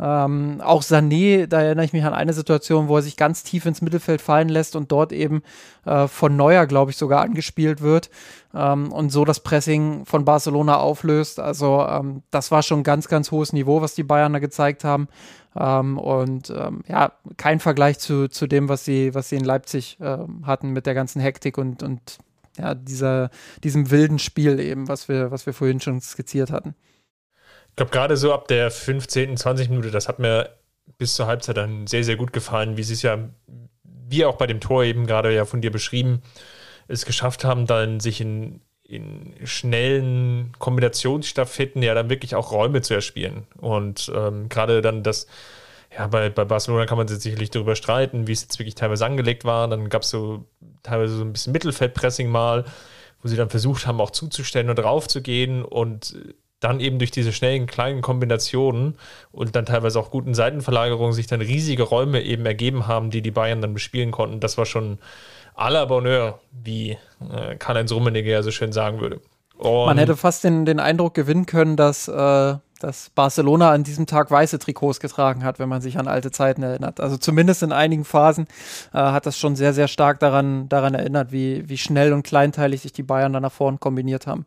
[0.00, 3.66] ähm, auch Sané, da erinnere ich mich an eine Situation, wo er sich ganz tief
[3.66, 5.42] ins Mittelfeld fallen lässt und dort eben
[5.86, 8.08] äh, von Neuer, glaube ich, sogar angespielt wird
[8.54, 11.40] ähm, und so das Pressing von Barcelona auflöst.
[11.40, 15.08] Also ähm, das war schon ganz, ganz hohes Niveau, was die Bayern da gezeigt haben.
[15.58, 19.98] Ähm, und ähm, ja, kein Vergleich zu, zu dem, was sie, was sie in Leipzig
[20.00, 22.18] äh, hatten mit der ganzen Hektik und, und
[22.58, 23.30] ja, dieser,
[23.64, 26.74] diesem wilden Spiel eben, was wir, was wir vorhin schon skizziert hatten.
[27.70, 30.50] Ich glaube, gerade so ab der 15., 20 Minute, das hat mir
[30.96, 33.28] bis zur Halbzeit dann sehr, sehr gut gefallen, wie sie es ja,
[33.84, 36.22] wie auch bei dem Tor eben gerade ja von dir beschrieben,
[36.88, 42.94] es geschafft haben, dann sich in, in schnellen Kombinationsstaffetten ja dann wirklich auch Räume zu
[42.94, 43.46] erspielen.
[43.58, 45.26] Und ähm, gerade dann das,
[45.96, 49.04] ja, bei, bei Barcelona kann man sich sicherlich darüber streiten, wie es jetzt wirklich teilweise
[49.04, 49.68] angelegt war.
[49.68, 50.46] Dann gab es so
[50.82, 52.64] teilweise so ein bisschen Mittelfeldpressing mal,
[53.22, 56.16] wo sie dann versucht haben, auch zuzustellen und raufzugehen und
[56.60, 58.96] dann eben durch diese schnellen kleinen Kombinationen
[59.32, 63.30] und dann teilweise auch guten Seitenverlagerungen sich dann riesige Räume eben ergeben haben, die die
[63.30, 64.40] Bayern dann bespielen konnten.
[64.40, 64.98] Das war schon
[65.58, 66.96] à la Bonheur, wie
[67.32, 69.20] äh, Karl-Heinz Rummenigge ja so schön sagen würde.
[69.58, 74.06] Und Man hätte fast den, den Eindruck gewinnen können, dass, äh, dass Barcelona an diesem
[74.06, 77.00] Tag weiße Trikots getragen hat, wenn man sich an alte Zeiten erinnert.
[77.00, 78.46] Also zumindest in einigen Phasen
[78.94, 82.82] äh, hat das schon sehr, sehr stark daran, daran erinnert, wie, wie schnell und kleinteilig
[82.82, 84.46] sich die Bayern da nach vorn kombiniert haben.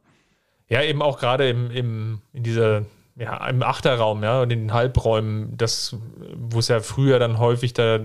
[0.69, 2.83] Ja, eben auch gerade im, im, in dieser,
[3.17, 5.97] ja, im Achterraum, ja, und in den Halbräumen, das,
[6.33, 7.99] wo es ja früher dann häufig da,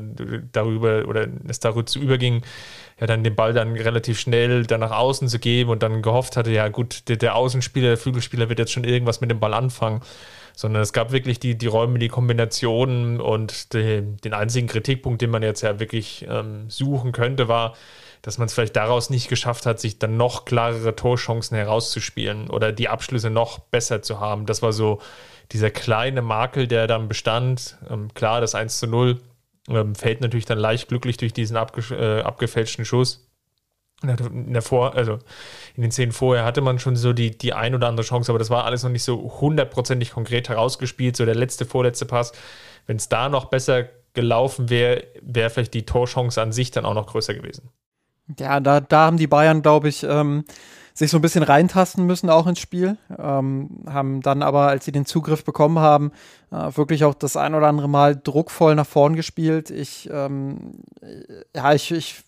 [0.51, 2.43] darüber oder es dazu überging,
[3.01, 6.37] ja, dann den Ball dann relativ schnell dann nach außen zu geben und dann gehofft
[6.37, 9.55] hatte, ja gut, der, der Außenspieler, der Flügelspieler wird jetzt schon irgendwas mit dem Ball
[9.55, 10.03] anfangen
[10.57, 15.31] sondern es gab wirklich die, die Räume, die Kombinationen und die, den einzigen Kritikpunkt, den
[15.31, 17.75] man jetzt ja wirklich ähm, suchen könnte, war,
[18.23, 22.73] dass man es vielleicht daraus nicht geschafft hat, sich dann noch klarere Torchancen herauszuspielen oder
[22.73, 24.47] die Abschlüsse noch besser zu haben.
[24.47, 25.01] Das war so
[25.53, 27.77] dieser kleine Makel, der dann bestand.
[27.91, 29.21] Ähm, klar, das 1 zu 0
[29.69, 33.29] ähm, fällt natürlich dann leicht glücklich durch diesen äh, abgefälschten Schuss.
[34.03, 35.19] In, der Vor also
[35.75, 38.39] in den Szenen vorher hatte man schon so die, die ein oder andere Chance, aber
[38.39, 41.17] das war alles noch nicht so hundertprozentig konkret herausgespielt.
[41.17, 42.33] So der letzte, vorletzte Pass,
[42.87, 46.95] wenn es da noch besser gelaufen wäre, wäre vielleicht die Torchance an sich dann auch
[46.95, 47.71] noch größer gewesen.
[48.39, 50.45] Ja, da, da haben die Bayern, glaube ich, ähm,
[50.97, 52.97] sich so ein bisschen reintasten müssen auch ins Spiel.
[53.19, 56.11] Ähm, haben dann aber, als sie den Zugriff bekommen haben,
[56.51, 59.71] äh, wirklich auch das ein oder andere Mal druckvoll nach vorn gespielt.
[59.71, 60.81] Ich, ähm,
[61.55, 62.23] ja, ich, ich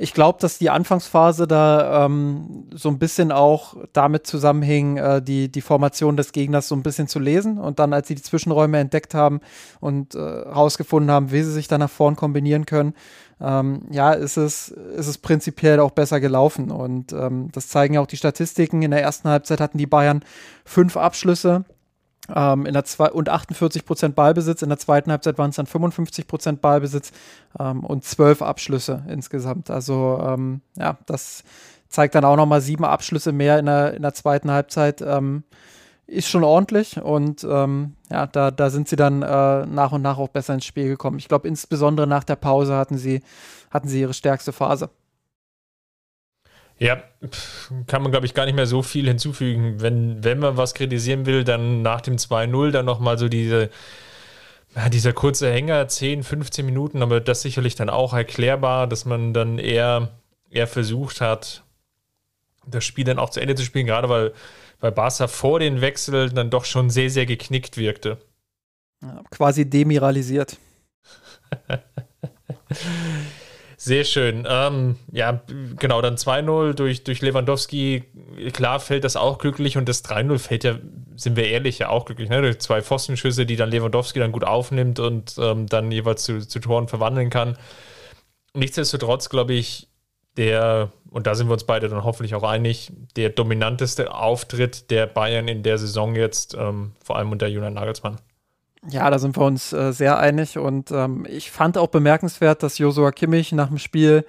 [0.00, 5.52] ich glaube, dass die Anfangsphase da ähm, so ein bisschen auch damit zusammenhing, äh, die,
[5.52, 7.58] die Formation des Gegners so ein bisschen zu lesen.
[7.58, 9.40] Und dann, als sie die Zwischenräume entdeckt haben
[9.78, 10.44] und äh,
[11.10, 12.94] haben, wie sie sich da nach vorn kombinieren können,
[13.42, 16.70] ähm, ja, ist es, ist es prinzipiell auch besser gelaufen.
[16.70, 18.80] Und ähm, das zeigen ja auch die Statistiken.
[18.80, 20.24] In der ersten Halbzeit hatten die Bayern
[20.64, 21.66] fünf Abschlüsse
[22.34, 24.62] ähm, in der zwei und 48 Prozent Ballbesitz.
[24.62, 27.12] In der zweiten Halbzeit waren es dann 55 Prozent Ballbesitz
[27.58, 29.70] ähm, und zwölf Abschlüsse insgesamt.
[29.70, 31.44] Also ähm, ja, das
[31.88, 35.02] zeigt dann auch nochmal sieben Abschlüsse mehr in der, in der zweiten Halbzeit.
[35.02, 35.44] Ähm,
[36.10, 40.18] ist schon ordentlich und ähm, ja, da, da sind sie dann äh, nach und nach
[40.18, 41.18] auch besser ins Spiel gekommen.
[41.18, 43.22] Ich glaube, insbesondere nach der Pause hatten sie,
[43.70, 44.90] hatten sie ihre stärkste Phase.
[46.80, 47.02] Ja,
[47.86, 49.82] kann man, glaube ich, gar nicht mehr so viel hinzufügen.
[49.82, 53.68] Wenn, wenn man was kritisieren will, dann nach dem 2-0 dann nochmal so diese,
[54.74, 59.34] ja, dieser kurze Hänger, 10, 15 Minuten, aber das sicherlich dann auch erklärbar, dass man
[59.34, 60.08] dann eher,
[60.48, 61.64] eher versucht hat,
[62.66, 64.32] das Spiel dann auch zu Ende zu spielen, gerade weil,
[64.80, 68.16] weil Barca vor den Wechseln dann doch schon sehr, sehr geknickt wirkte.
[69.02, 70.56] Ja, quasi demoralisiert.
[73.82, 74.46] Sehr schön.
[74.46, 75.40] Ähm, ja,
[75.78, 78.04] genau, dann 2-0 durch, durch Lewandowski.
[78.52, 80.78] Klar fällt das auch glücklich und das 3-0 fällt ja,
[81.16, 82.28] sind wir ehrlich, ja auch glücklich.
[82.28, 82.42] Ne?
[82.42, 86.58] Durch zwei Pfostenschüsse, die dann Lewandowski dann gut aufnimmt und ähm, dann jeweils zu, zu
[86.58, 87.56] Toren verwandeln kann.
[88.52, 89.88] Nichtsdestotrotz, glaube ich,
[90.36, 95.06] der, und da sind wir uns beide dann hoffentlich auch einig, der dominanteste Auftritt der
[95.06, 98.18] Bayern in der Saison jetzt, ähm, vor allem unter Julian Nagelsmann.
[98.88, 102.78] Ja, da sind wir uns äh, sehr einig und ähm, ich fand auch bemerkenswert, dass
[102.78, 104.24] Josua Kimmich nach dem Spiel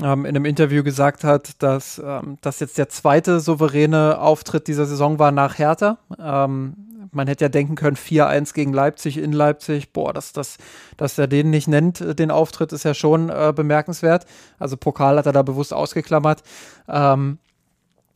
[0.00, 4.86] ähm, in einem Interview gesagt hat, dass ähm, das jetzt der zweite souveräne Auftritt dieser
[4.86, 5.98] Saison war nach Hertha.
[6.20, 6.74] Ähm,
[7.10, 9.92] man hätte ja denken können, 4-1 gegen Leipzig in Leipzig.
[9.92, 10.58] Boah, dass, dass,
[10.96, 14.26] dass er den nicht nennt, äh, den Auftritt, ist ja schon äh, bemerkenswert.
[14.60, 16.42] Also Pokal hat er da bewusst ausgeklammert.
[16.88, 17.38] Ähm,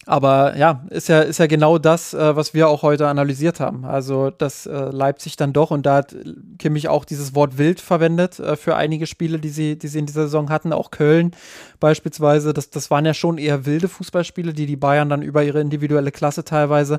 [0.05, 3.85] aber ja, ist ja, ist ja genau das, äh, was wir auch heute analysiert haben.
[3.85, 6.17] Also, dass äh, Leipzig dann doch, und da hat
[6.59, 10.07] Kimmich auch dieses Wort wild verwendet äh, für einige Spiele, die sie, die sie in
[10.07, 11.31] dieser Saison hatten, auch Köln
[11.79, 12.53] beispielsweise.
[12.53, 16.11] Das, das waren ja schon eher wilde Fußballspiele, die die Bayern dann über ihre individuelle
[16.11, 16.99] Klasse teilweise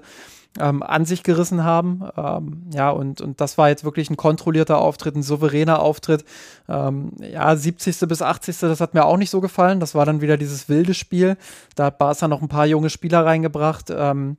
[0.60, 2.04] ähm, an sich gerissen haben.
[2.16, 6.26] Ähm, ja, und, und das war jetzt wirklich ein kontrollierter Auftritt, ein souveräner Auftritt.
[6.70, 8.00] Ähm, ja, 70.
[8.08, 8.60] bis 80.
[8.60, 9.80] das hat mir auch nicht so gefallen.
[9.80, 11.38] Das war dann wieder dieses wilde Spiel.
[11.76, 13.92] Da hat Barca noch ein paar junge Spieler reingebracht.
[13.96, 14.38] Ähm,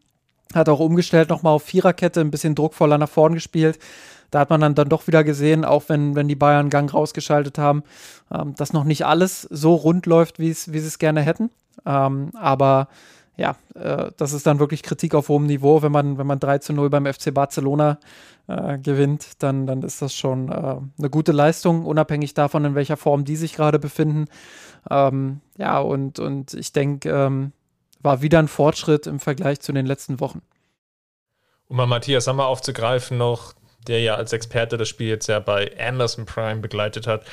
[0.55, 3.79] hat auch umgestellt nochmal auf Viererkette, ein bisschen druckvoller nach vorn gespielt.
[4.31, 7.59] Da hat man dann, dann doch wieder gesehen, auch wenn, wenn die Bayern Gang rausgeschaltet
[7.59, 7.83] haben,
[8.33, 11.51] ähm, dass noch nicht alles so rund läuft, wie sie es gerne hätten.
[11.87, 12.89] Ähm, aber
[13.37, 15.83] ja, äh, das ist dann wirklich Kritik auf hohem Niveau.
[15.83, 17.99] Wenn man, wenn man 3 zu 0 beim FC Barcelona
[18.47, 22.97] äh, gewinnt, dann, dann ist das schon äh, eine gute Leistung, unabhängig davon, in welcher
[22.97, 24.27] Form die sich gerade befinden.
[24.91, 27.53] Ähm, ja, und, und ich denke, ähm,
[28.01, 30.43] war wieder ein Fortschritt im Vergleich zu den letzten Wochen.
[31.69, 33.55] Um mal Matthias Sammer aufzugreifen noch,
[33.89, 37.25] der ja als Experte das Spiel jetzt ja bei Amazon Prime begleitet hat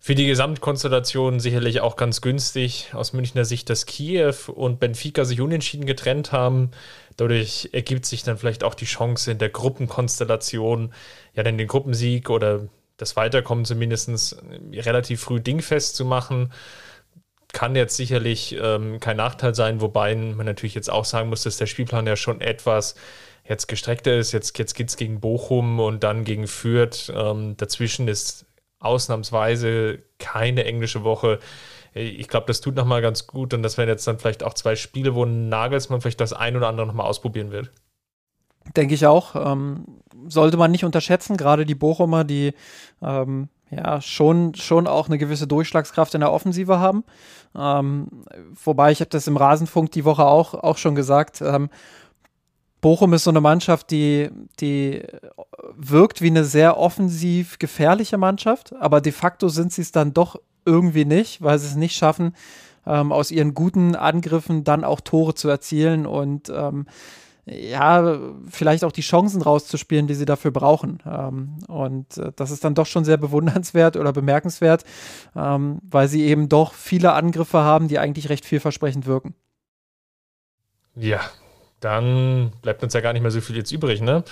[0.00, 5.40] für die Gesamtkonstellation sicherlich auch ganz günstig aus Münchner Sicht, dass Kiew und Benfica sich
[5.40, 6.70] unentschieden getrennt haben.
[7.16, 10.94] Dadurch ergibt sich dann vielleicht auch die Chance in der Gruppenkonstellation,
[11.34, 14.36] ja, dann den Gruppensieg oder das Weiterkommen zumindest
[14.72, 16.52] relativ früh dingfest zu machen.
[17.52, 21.56] Kann jetzt sicherlich ähm, kein Nachteil sein, wobei man natürlich jetzt auch sagen muss, dass
[21.56, 22.94] der Spielplan ja schon etwas
[23.48, 24.32] jetzt gestreckter ist.
[24.32, 27.10] Jetzt, jetzt geht es gegen Bochum und dann gegen Fürth.
[27.14, 28.44] Ähm, dazwischen ist
[28.80, 31.38] ausnahmsweise keine englische Woche.
[31.94, 34.76] Ich glaube, das tut nochmal ganz gut und das wären jetzt dann vielleicht auch zwei
[34.76, 37.70] Spiele, wo Nagelsmann vielleicht das ein oder andere nochmal ausprobieren wird.
[38.76, 39.34] Denke ich auch.
[39.34, 39.84] Ähm,
[40.28, 42.52] sollte man nicht unterschätzen, gerade die Bochumer, die
[43.02, 47.04] ähm, ja schon, schon auch eine gewisse Durchschlagskraft in der Offensive haben.
[47.56, 48.08] Ähm,
[48.62, 51.40] wobei ich habe das im Rasenfunk die Woche auch, auch schon gesagt.
[51.40, 51.70] Ähm,
[52.80, 55.02] Bochum ist so eine Mannschaft, die, die
[55.76, 60.36] wirkt wie eine sehr offensiv gefährliche Mannschaft, aber de facto sind sie es dann doch
[60.64, 62.34] irgendwie nicht, weil sie es nicht schaffen,
[62.86, 66.86] ähm, aus ihren guten Angriffen dann auch Tore zu erzielen und ähm,
[67.46, 68.18] ja,
[68.48, 70.98] vielleicht auch die Chancen rauszuspielen, die sie dafür brauchen.
[71.06, 74.84] Ähm, und äh, das ist dann doch schon sehr bewundernswert oder bemerkenswert,
[75.34, 79.34] ähm, weil sie eben doch viele Angriffe haben, die eigentlich recht vielversprechend wirken.
[80.94, 81.20] Ja,
[81.80, 84.24] dann bleibt uns ja gar nicht mehr so viel jetzt übrig, ne?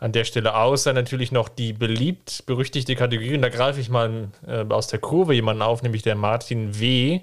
[0.00, 3.34] An der Stelle außer natürlich noch die beliebt berüchtigte Kategorie.
[3.34, 7.20] Und da greife ich mal äh, aus der Kurve jemanden auf, nämlich der Martin W.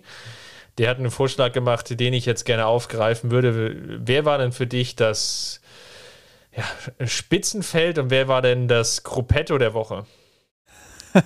[0.77, 3.77] Der hat einen Vorschlag gemacht, den ich jetzt gerne aufgreifen würde.
[4.05, 5.61] Wer war denn für dich das
[6.55, 10.05] ja, Spitzenfeld und wer war denn das Gruppetto der Woche?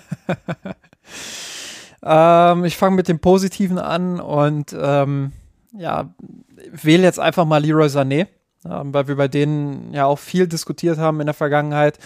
[2.04, 5.34] ähm, ich fange mit dem Positiven an und ähm,
[5.74, 6.14] ja,
[6.72, 8.28] wähle jetzt einfach mal Leroy Sané,
[8.66, 12.00] ähm, weil wir bei denen ja auch viel diskutiert haben in der Vergangenheit.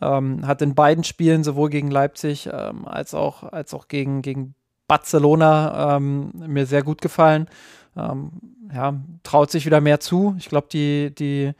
[0.00, 4.54] Ähm, hat in beiden Spielen, sowohl gegen Leipzig ähm, als auch, als auch gegen, gegen
[4.86, 7.48] Barcelona, ähm, mir sehr gut gefallen.
[7.96, 8.30] Ähm,
[8.72, 8.94] ja,
[9.24, 10.36] traut sich wieder mehr zu.
[10.38, 11.52] Ich glaube, die, die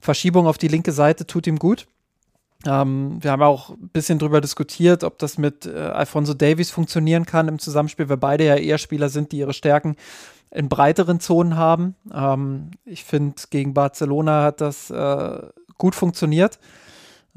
[0.00, 1.86] Verschiebung auf die linke Seite tut ihm gut.
[2.66, 7.26] Ähm, wir haben auch ein bisschen darüber diskutiert, ob das mit äh, Alfonso Davies funktionieren
[7.26, 9.96] kann im Zusammenspiel, weil beide ja eher Spieler sind, die ihre Stärken
[10.50, 11.94] in breiteren Zonen haben.
[12.12, 15.42] Ähm, ich finde, gegen Barcelona hat das äh,
[15.78, 16.58] gut funktioniert.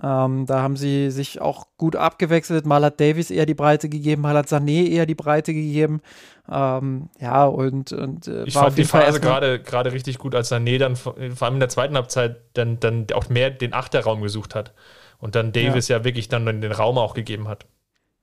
[0.02, 2.66] Ähm, da haben sie sich auch gut abgewechselt.
[2.66, 6.02] Mal hat Davies eher die Breite gegeben, mal hat Sané eher die Breite gegeben.
[6.50, 10.78] Ähm, ja, und, und äh, ich fand die Phase gerade gerade richtig gut, als Sané
[10.78, 14.74] dann vor allem in der zweiten Halbzeit dann, dann auch mehr den Achterraum gesucht hat
[15.20, 17.66] und dann Davis ja, ja wirklich dann den Raum auch gegeben hat.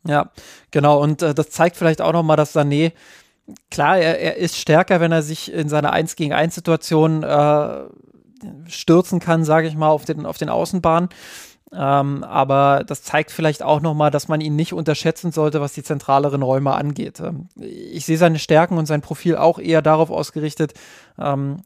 [0.06, 0.30] Ja,
[0.70, 1.02] genau.
[1.02, 2.92] Und äh, das zeigt vielleicht auch nochmal, dass Sané,
[3.70, 7.84] klar, er, er ist stärker, wenn er sich in seiner 1 gegen 1 Situation äh,
[8.66, 11.08] stürzen kann, sage ich mal, auf den, auf den Außenbahnen.
[11.72, 15.82] Ähm, aber das zeigt vielleicht auch nochmal, dass man ihn nicht unterschätzen sollte, was die
[15.82, 17.20] zentraleren Räume angeht.
[17.20, 20.74] Ähm, ich sehe seine Stärken und sein Profil auch eher darauf ausgerichtet,
[21.18, 21.58] ähm,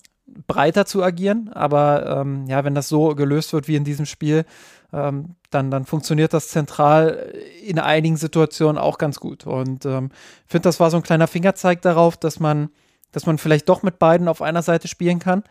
[0.47, 1.51] breiter zu agieren.
[1.53, 4.45] Aber ähm, ja, wenn das so gelöst wird wie in diesem Spiel,
[4.93, 7.33] ähm, dann, dann funktioniert das zentral
[7.63, 9.47] in einigen Situationen auch ganz gut.
[9.47, 10.11] Und ich ähm,
[10.47, 12.71] finde, das war so ein kleiner Fingerzeig darauf, dass man,
[13.13, 15.45] dass man vielleicht doch mit beiden auf einer Seite spielen kann.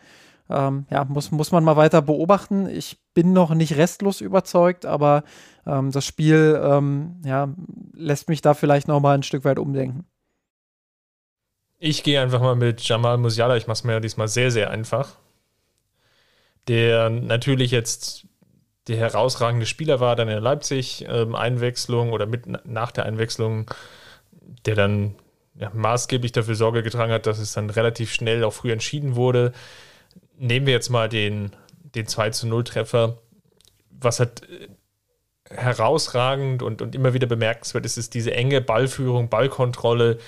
[0.48, 2.68] Ähm, ja, muss, muss man mal weiter beobachten.
[2.68, 5.22] Ich bin noch nicht restlos überzeugt, aber
[5.66, 7.48] ähm, das Spiel ähm, ja,
[7.94, 10.06] lässt mich da vielleicht noch mal ein Stück weit umdenken.
[11.78, 13.56] Ich gehe einfach mal mit Jamal Musiala.
[13.56, 15.16] Ich mache es mir ja diesmal sehr, sehr einfach.
[16.68, 18.26] Der natürlich jetzt
[18.90, 23.70] der herausragende Spieler war, dann in Leipzig-Einwechslung ähm, oder mit nach der Einwechslung,
[24.66, 25.14] der dann
[25.54, 29.52] ja, maßgeblich dafür Sorge getragen hat, dass es dann relativ schnell auch früh entschieden wurde.
[30.38, 31.52] Nehmen wir jetzt mal den,
[31.94, 33.18] den 2 zu 0 Treffer.
[33.90, 34.68] Was hat äh,
[35.54, 40.18] herausragend und, und immer wieder bemerkenswert ist, ist diese enge Ballführung, Ballkontrolle.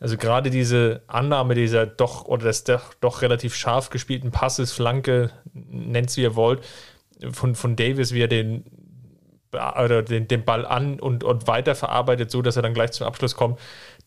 [0.00, 5.30] Also gerade diese Annahme dieser doch oder des doch, doch relativ scharf gespielten Passes, Flanke,
[5.52, 6.62] nennt es wie ihr wollt,
[7.32, 8.64] von, von Davis, wie er den,
[9.52, 13.34] oder den, den Ball an und, und weiterverarbeitet, so dass er dann gleich zum Abschluss
[13.34, 13.58] kommt,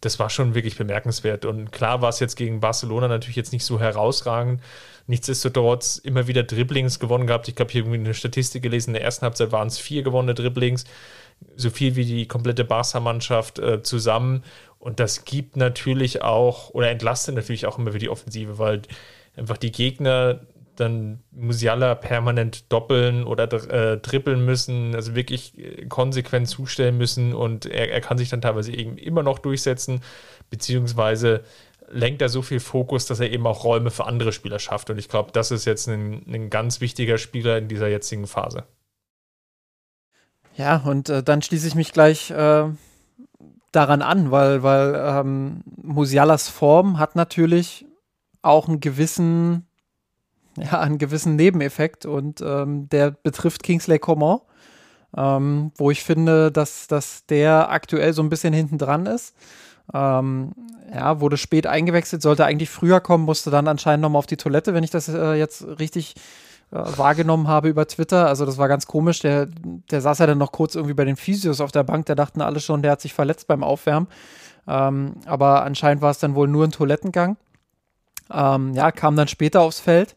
[0.01, 1.45] das war schon wirklich bemerkenswert.
[1.45, 4.61] Und klar war es jetzt gegen Barcelona natürlich jetzt nicht so herausragend.
[5.07, 7.47] Nichtsdestotrotz immer wieder Dribblings gewonnen gehabt.
[7.47, 8.91] Ich habe hier irgendwie eine Statistik gelesen.
[8.91, 10.85] In der ersten Halbzeit waren es vier gewonnene Dribblings.
[11.55, 14.43] So viel wie die komplette Barca-Mannschaft äh, zusammen.
[14.79, 18.81] Und das gibt natürlich auch oder entlastet natürlich auch immer wieder die Offensive, weil
[19.35, 20.41] einfach die Gegner
[20.81, 27.65] dann Musiala permanent doppeln oder äh, trippeln müssen, also wirklich äh, konsequent zustellen müssen und
[27.65, 30.01] er, er kann sich dann teilweise eben immer noch durchsetzen,
[30.49, 31.43] beziehungsweise
[31.91, 34.89] lenkt er so viel Fokus, dass er eben auch Räume für andere Spieler schafft.
[34.89, 38.63] Und ich glaube, das ist jetzt ein, ein, ganz wichtiger Spieler in dieser jetzigen Phase.
[40.55, 42.69] Ja, und äh, dann schließe ich mich gleich äh,
[43.71, 47.85] daran an, weil, weil ähm, Musialas Form hat natürlich
[48.41, 49.67] auch einen gewissen
[50.71, 54.39] ja, einen gewissen Nebeneffekt und ähm, der betrifft Kingsley Coman,
[55.17, 59.35] ähm, wo ich finde, dass, dass der aktuell so ein bisschen hinten dran ist.
[59.93, 60.53] Ähm,
[60.93, 64.73] ja, wurde spät eingewechselt, sollte eigentlich früher kommen, musste dann anscheinend nochmal auf die Toilette,
[64.73, 66.15] wenn ich das äh, jetzt richtig
[66.71, 68.27] äh, wahrgenommen habe über Twitter.
[68.27, 69.19] Also das war ganz komisch.
[69.19, 69.47] Der,
[69.89, 72.41] der saß ja dann noch kurz irgendwie bei den Physios auf der Bank, da dachten
[72.41, 74.07] alle schon, der hat sich verletzt beim Aufwärmen.
[74.67, 77.37] Ähm, aber anscheinend war es dann wohl nur ein Toilettengang.
[78.31, 80.15] Ähm, ja, kam dann später aufs Feld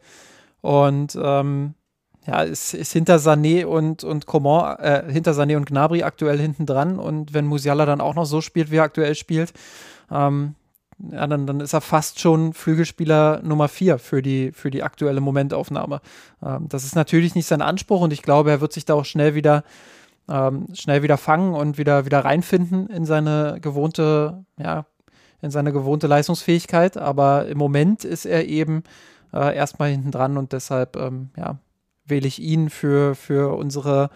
[0.64, 1.74] und ähm,
[2.26, 6.64] ja, ist, ist hinter Sané und, und Coman, äh, hinter Sané und Gnabry aktuell hinten
[6.64, 6.98] dran.
[6.98, 9.52] Und wenn Musiala dann auch noch so spielt, wie er aktuell spielt,
[10.10, 10.54] ähm,
[11.10, 15.20] ja, dann, dann ist er fast schon Flügelspieler Nummer vier für die, für die aktuelle
[15.20, 16.00] Momentaufnahme.
[16.42, 19.04] Ähm, das ist natürlich nicht sein Anspruch und ich glaube, er wird sich da auch
[19.04, 19.64] schnell wieder,
[20.30, 24.86] ähm, schnell wieder fangen und wieder, wieder reinfinden in seine gewohnte, ja,
[25.42, 26.96] in seine gewohnte Leistungsfähigkeit.
[26.96, 28.82] Aber im Moment ist er eben
[29.34, 31.58] äh, erstmal hinten dran und deshalb ähm, ja,
[32.04, 34.10] wähle ich ihn für, für unsere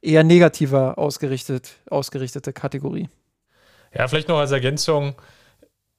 [0.00, 3.08] eher negativer ausgerichtet, ausgerichtete Kategorie.
[3.94, 5.14] Ja, vielleicht noch als Ergänzung.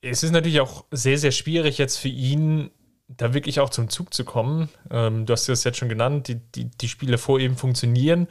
[0.01, 2.71] Es ist natürlich auch sehr, sehr schwierig jetzt für ihn,
[3.07, 4.69] da wirklich auch zum Zug zu kommen.
[4.91, 8.27] Ähm, du hast es jetzt schon genannt, die, die, die Spiele vor ihm funktionieren.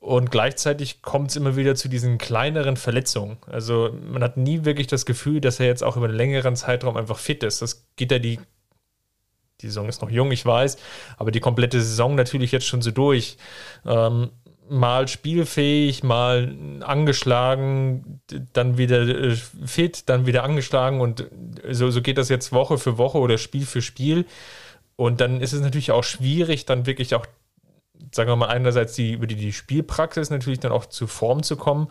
[0.00, 3.38] Und gleichzeitig kommt es immer wieder zu diesen kleineren Verletzungen.
[3.46, 6.96] Also man hat nie wirklich das Gefühl, dass er jetzt auch über einen längeren Zeitraum
[6.96, 7.62] einfach fit ist.
[7.62, 8.38] Das geht ja die
[9.60, 10.78] die Saison ist noch jung, ich weiß,
[11.16, 13.36] aber die komplette Saison natürlich jetzt schon so durch.
[13.84, 14.30] Ähm,
[14.70, 18.20] mal spielfähig, mal angeschlagen,
[18.52, 21.26] dann wieder äh, fit, dann wieder angeschlagen und
[21.70, 24.26] so, so geht das jetzt Woche für Woche oder Spiel für Spiel.
[24.96, 27.24] Und dann ist es natürlich auch schwierig, dann wirklich auch,
[28.12, 31.56] sagen wir mal, einerseits die, über die, die Spielpraxis natürlich dann auch zu Form zu
[31.56, 31.88] kommen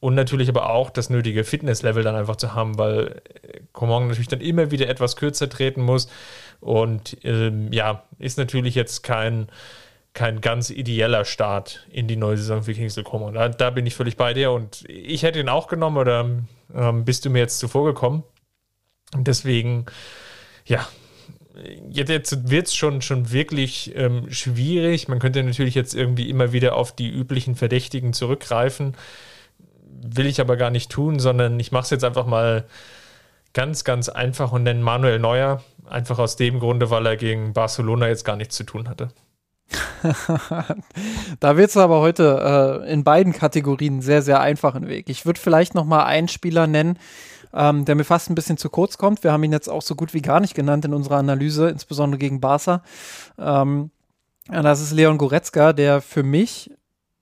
[0.00, 3.22] und natürlich aber auch das nötige Fitnesslevel dann einfach zu haben, weil
[3.72, 6.08] Coman natürlich dann immer wieder etwas kürzer treten muss.
[6.64, 9.48] Und ähm, ja, ist natürlich jetzt kein,
[10.14, 13.34] kein ganz ideeller Start in die neue Saison für Kingsley Coman.
[13.34, 16.26] Da, da bin ich völlig bei dir und ich hätte ihn auch genommen oder
[16.74, 18.24] ähm, bist du mir jetzt zuvor gekommen?
[19.14, 19.84] Deswegen,
[20.64, 20.88] ja,
[21.90, 25.06] jetzt, jetzt wird es schon, schon wirklich ähm, schwierig.
[25.06, 28.96] Man könnte natürlich jetzt irgendwie immer wieder auf die üblichen Verdächtigen zurückgreifen.
[29.86, 32.64] Will ich aber gar nicht tun, sondern ich mache es jetzt einfach mal
[33.52, 35.62] ganz, ganz einfach und nenne Manuel Neuer.
[35.86, 39.08] Einfach aus dem Grunde, weil er gegen Barcelona jetzt gar nichts zu tun hatte.
[41.40, 45.08] da wird es aber heute äh, in beiden Kategorien sehr, sehr einfachen Weg.
[45.08, 46.98] Ich würde vielleicht noch mal einen Spieler nennen,
[47.52, 49.24] ähm, der mir fast ein bisschen zu kurz kommt.
[49.24, 52.18] Wir haben ihn jetzt auch so gut wie gar nicht genannt in unserer Analyse, insbesondere
[52.18, 52.82] gegen Barca.
[53.38, 53.90] Ähm,
[54.48, 56.70] das ist Leon Goretzka, der für mich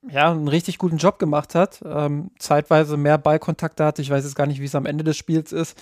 [0.09, 1.81] ja, einen richtig guten Job gemacht hat.
[1.85, 4.01] Ähm, zeitweise mehr Ballkontakte hatte.
[4.01, 5.77] Ich weiß jetzt gar nicht, wie es am Ende des Spiels ist,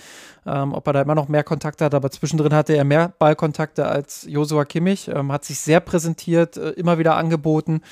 [0.46, 3.86] ähm, ob er da immer noch mehr Kontakte hat, aber zwischendrin hatte er mehr Ballkontakte
[3.86, 5.08] als Josua Kimmich.
[5.08, 7.82] Ähm, hat sich sehr präsentiert, äh, immer wieder angeboten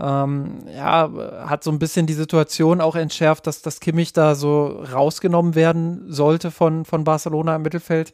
[0.00, 1.10] ähm, ja,
[1.46, 6.10] hat so ein bisschen die Situation auch entschärft, dass das Kimmich da so rausgenommen werden
[6.10, 8.12] sollte von, von Barcelona im Mittelfeld.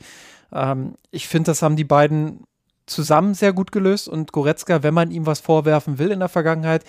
[0.53, 2.45] Ähm, ich finde, das haben die beiden
[2.87, 6.85] zusammen sehr gut gelöst und Goretzka, wenn man ihm was vorwerfen will in der Vergangenheit,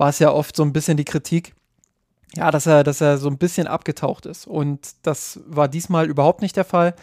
[0.00, 1.54] war es ja oft so ein bisschen die Kritik,
[2.34, 4.46] ja, dass er, dass er so ein bisschen abgetaucht ist.
[4.46, 6.94] Und das war diesmal überhaupt nicht der Fall.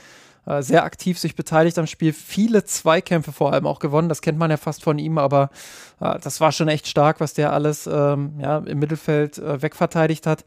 [0.47, 4.09] Äh, sehr aktiv sich beteiligt am Spiel, viele Zweikämpfe vor allem auch gewonnen.
[4.09, 5.51] Das kennt man ja fast von ihm, aber
[5.99, 10.25] äh, das war schon echt stark, was der alles ähm, ja, im Mittelfeld äh, wegverteidigt
[10.25, 10.43] hat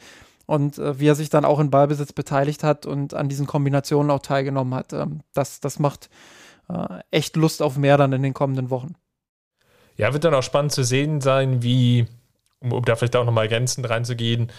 [0.47, 4.19] und wie er sich dann auch in Ballbesitz beteiligt hat und an diesen Kombinationen auch
[4.19, 4.93] teilgenommen hat.
[4.93, 6.11] Ähm, das, das macht
[7.11, 8.95] echt Lust auf mehr dann in den kommenden Wochen.
[9.97, 12.07] Ja, wird dann auch spannend zu sehen sein, wie,
[12.61, 14.51] um, um da vielleicht auch nochmal Grenzen reinzugehen,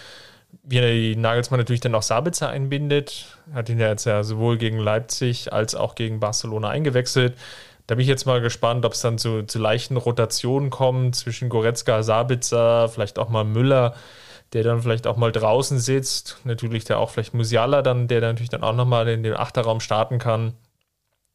[0.64, 3.38] wie Nagelsmann natürlich dann auch Sabitzer einbindet.
[3.54, 7.34] Hat ihn ja jetzt ja sowohl gegen Leipzig als auch gegen Barcelona eingewechselt.
[7.86, 11.48] Da bin ich jetzt mal gespannt, ob es dann zu, zu leichten Rotationen kommt zwischen
[11.48, 13.94] Goretzka, Sabitzer, vielleicht auch mal Müller,
[14.52, 16.38] der dann vielleicht auch mal draußen sitzt.
[16.44, 19.80] Natürlich der auch vielleicht Musiala dann, der dann natürlich dann auch nochmal in den Achterraum
[19.80, 20.54] starten kann.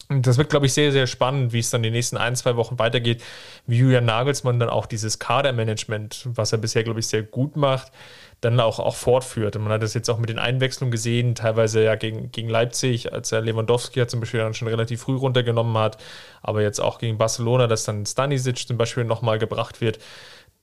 [0.09, 2.79] Das wird, glaube ich, sehr, sehr spannend, wie es dann die nächsten ein, zwei Wochen
[2.79, 3.21] weitergeht,
[3.65, 7.91] wie Julian Nagelsmann dann auch dieses Kadermanagement, was er bisher, glaube ich, sehr gut macht,
[8.39, 9.57] dann auch, auch fortführt.
[9.57, 13.11] Und man hat das jetzt auch mit den Einwechslungen gesehen, teilweise ja gegen, gegen Leipzig,
[13.11, 15.97] als er Lewandowski ja zum Beispiel dann schon relativ früh runtergenommen hat,
[16.41, 19.99] aber jetzt auch gegen Barcelona, dass dann Stanisic zum Beispiel nochmal gebracht wird.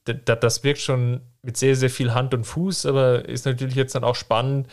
[0.04, 3.94] Das, das wirkt schon mit sehr, sehr viel Hand und Fuß, aber ist natürlich jetzt
[3.94, 4.68] dann auch spannend,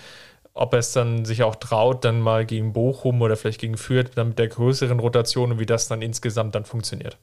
[0.53, 4.11] ob er es dann sich auch traut, dann mal gegen Bochum oder vielleicht gegen Fürth,
[4.15, 7.17] dann mit der größeren Rotation und wie das dann insgesamt dann funktioniert.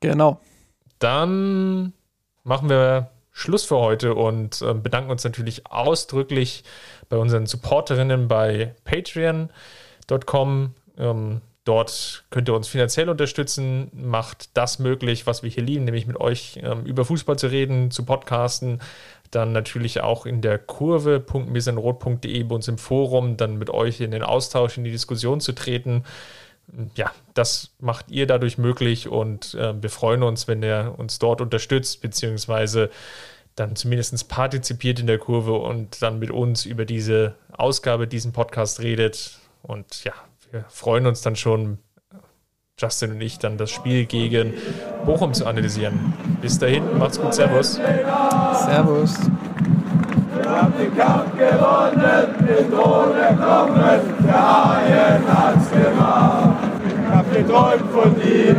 [0.00, 0.40] Genau.
[0.98, 1.92] Dann
[2.44, 6.64] machen wir Schluss für heute und äh, bedanken uns natürlich ausdrücklich
[7.08, 10.74] bei unseren Supporterinnen bei patreon.com.
[10.96, 16.06] Ähm, dort könnt ihr uns finanziell unterstützen, macht das möglich, was wir hier lieben, nämlich
[16.06, 18.80] mit euch ähm, über Fußball zu reden, zu podcasten,
[19.30, 24.22] dann natürlich auch in der Kurve.misenrot.de bei uns im Forum, dann mit euch in den
[24.22, 26.04] Austausch, in die Diskussion zu treten
[26.94, 31.40] ja, das macht ihr dadurch möglich und äh, wir freuen uns, wenn ihr uns dort
[31.40, 32.90] unterstützt, beziehungsweise
[33.54, 38.80] dann zumindest partizipiert in der Kurve und dann mit uns über diese Ausgabe, diesen Podcast
[38.80, 39.38] redet.
[39.62, 40.12] Und ja,
[40.50, 41.78] wir freuen uns dann schon,
[42.80, 44.54] Justin und ich, dann das Spiel gegen
[45.04, 46.14] Bochum zu analysieren.
[46.40, 47.72] Bis dahin, macht's gut, Servus.
[47.72, 49.18] Servus.
[50.36, 56.56] Wir haben den Kampf gewonnen, den Drohne kommen, der Haien hat's gemacht.
[56.86, 58.54] Ich hab geträumt von dir,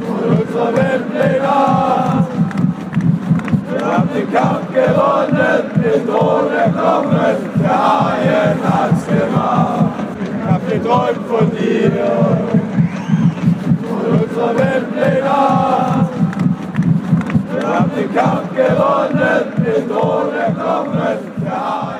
[0.00, 1.38] von unserer Weltpläne.
[3.68, 9.81] Wir haben den Kampf gewonnen, den Drohne kommen, der Haien hat's gemacht.
[10.48, 11.92] Hab geträumt von dir,
[13.88, 15.30] von unserer Weltpläne.
[17.52, 21.91] Wir haben den Kampf gewonnen, den Thron erkommen, der